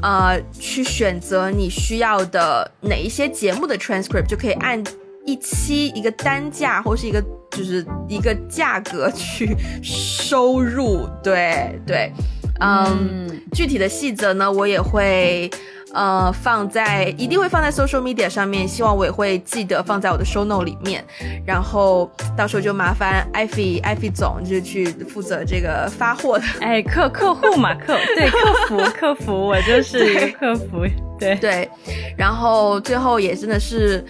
[0.00, 4.82] 呃去选择你需要的哪一些节目的 transcript，就可以按
[5.26, 11.08] 一期一个单价或是一个就是一个价格去收入。
[11.22, 12.12] 对对。
[12.58, 15.50] 嗯，具体的细则呢，我也会
[15.96, 18.68] 呃放在，一定会放在 social media 上面。
[18.68, 21.02] 希望我也会记得放在我的 show note 里面。
[21.46, 26.44] 然后到时候就麻烦艾菲艾菲总就去负责这个发货的。
[26.60, 30.86] 哎，客客户嘛，客对客服 客服，我就是一个客服。
[31.18, 31.68] 对对，
[32.16, 34.04] 然后最后也真的是。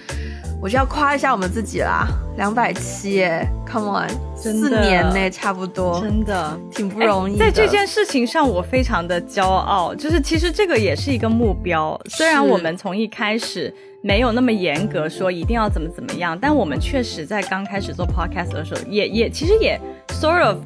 [0.61, 7.37] 我就要夸一下我们自己啦，两百七哎，Come on，四年呢，差不多，真的挺不容易。
[7.37, 12.01] 在这件事情上，我非常的骄傲，就是其实这个也是一个目标。
[12.07, 20.57] 虽然我们从一开始没有那么严格说一定要怎么怎么样，但我们确实在刚开始做 Podcast 的时候，也也其实也 sort of。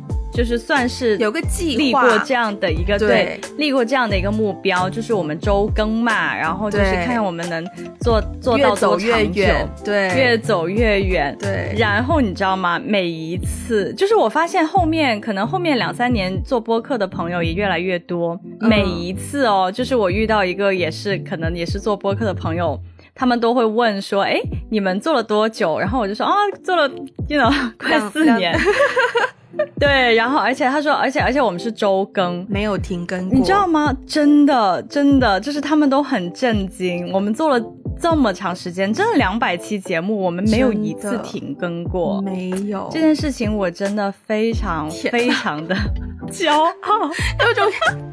[0.41, 7.62] 就是算是有个计划，立过这样的一个对，立过这样的一个目标，就是我们周更嘛，然后就是看看我们能
[8.01, 9.45] 做做到多长久，
[9.84, 11.74] 对，越走越远，对。
[11.76, 12.80] 然后你知道吗？
[12.82, 22.80] 每一次，就是我发现后面可能后面两三年做播客的朋友也越来越多，每一次哦，就是我遇到一个也是可能也是做播客的朋友，
[23.14, 24.40] 他们都会问说，哎，
[24.70, 25.78] 你们做了多久？
[25.78, 26.32] 然后我就说啊，
[26.62, 26.88] 做了，
[27.28, 28.56] 你 know 快四年。
[29.78, 33.94] 对，然后而且他说，而且而且我们是周更，没有停更过，你知道吗？
[34.06, 37.61] 真的真的，就是他们都很震惊，我们做了
[38.01, 42.88] 这么长时间，真的两百期节目，我们没有一次停更过，没有。
[42.92, 45.76] 这件事情，我真的非常非常的
[46.30, 47.11] 骄傲，
[47.46, 47.70] 有种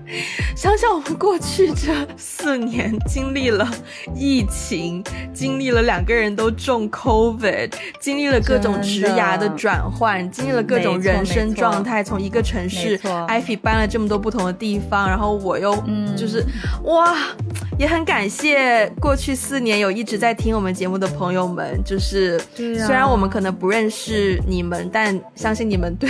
[0.56, 3.68] 想想我们过去这四年经历了
[4.16, 11.26] 疫情，经历了两个人都中 COVID，经历了各种职涯的转换，经历了各种人。
[11.26, 15.76] 生状态从一个城市，艾菲搬了这么多不同的地方，然后我又
[16.16, 16.44] 就是
[16.86, 17.16] 哇，
[17.78, 26.10] 也很感谢过去四年有一直在听我们节目的朋友们，就是虽然我们可能不认识你们，但相信你们对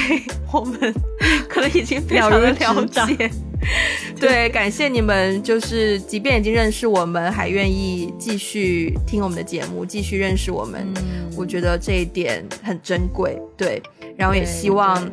[0.51, 0.93] 我们
[1.49, 3.29] 可能已经非常的了解。
[4.19, 10.87] 对，感谢你们，就是即便已经认识我们，还愿意继续听我们的节目，继续认识我们，
[11.35, 13.41] 我觉得这一点很珍贵。
[13.57, 13.81] 对。
[14.15, 15.11] 然后也希望，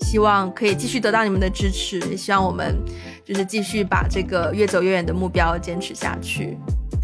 [0.00, 2.74] 希望可以继续得到你们的支持，也希望我们
[3.24, 6.56] 就是继续把这个越走越远的目标坚持下去。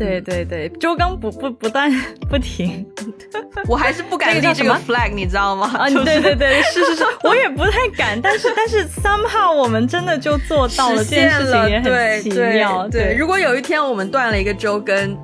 [0.03, 1.91] 对对对，周更不不不断
[2.29, 2.85] 不停，
[3.69, 5.71] 我还是不敢立这个 flag，你知道吗？
[5.79, 12.89] 啊，对对对，是是是，我也不太敢，但是但是 somehow 我们真的就做到了，这件事情也很奇妙。
[12.89, 15.17] 对，如果有一天我们断了一个周更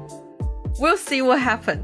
[0.81, 1.79] ，we'll see what happen。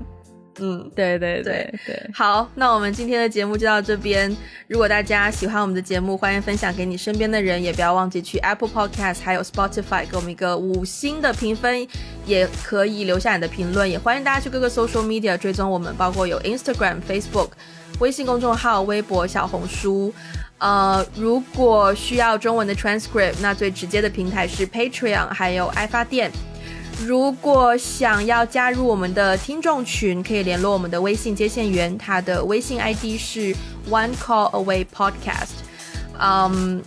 [0.59, 4.35] 嗯，对对对对，好，那我们今天的节目就到这边。
[4.69, 11.87] 如果大家喜欢我们的节目，欢迎分享给你身边的人，也不要忘记去 Apple Podcast 还有 Spotify 给我们一个五星的评分，
[12.25, 13.91] 也可以留下你的评论。
[13.91, 17.51] 也欢迎大家去各个 social media 追踪我们，包括有 Instagram、Facebook、
[17.99, 20.15] 微信公众号、微博、小红书。
[20.59, 26.31] 呃，如果需要中文的 transcript，那最直接的平台是 Patreon，还有爱发电。
[27.01, 33.55] 如果想要加入我们的听众群，可以联络我们的微信接线员，他的微信 ID 是
[33.91, 35.65] One Call Away Podcast。
[36.19, 36.83] 嗯。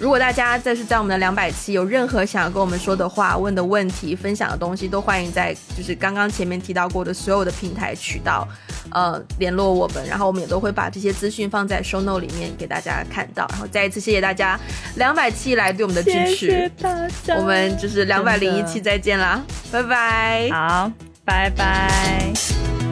[0.00, 8.48] 如果大家这是在我们的两百期有任何想要跟我们说的话、问的问题、分享的东西，都欢迎在就是刚刚前面提到过的所有的平台渠道，
[8.92, 13.46] 呃，联络我们，然后我们也都会把这些资讯放在 show note 里面给大家看到。
[13.50, 14.58] 然后再一次谢谢大家
[14.96, 20.90] 两百期以来对我们的支持，谢谢大家，我们就是两百零一期再见啦，拜拜，好，
[21.26, 22.89] 拜拜。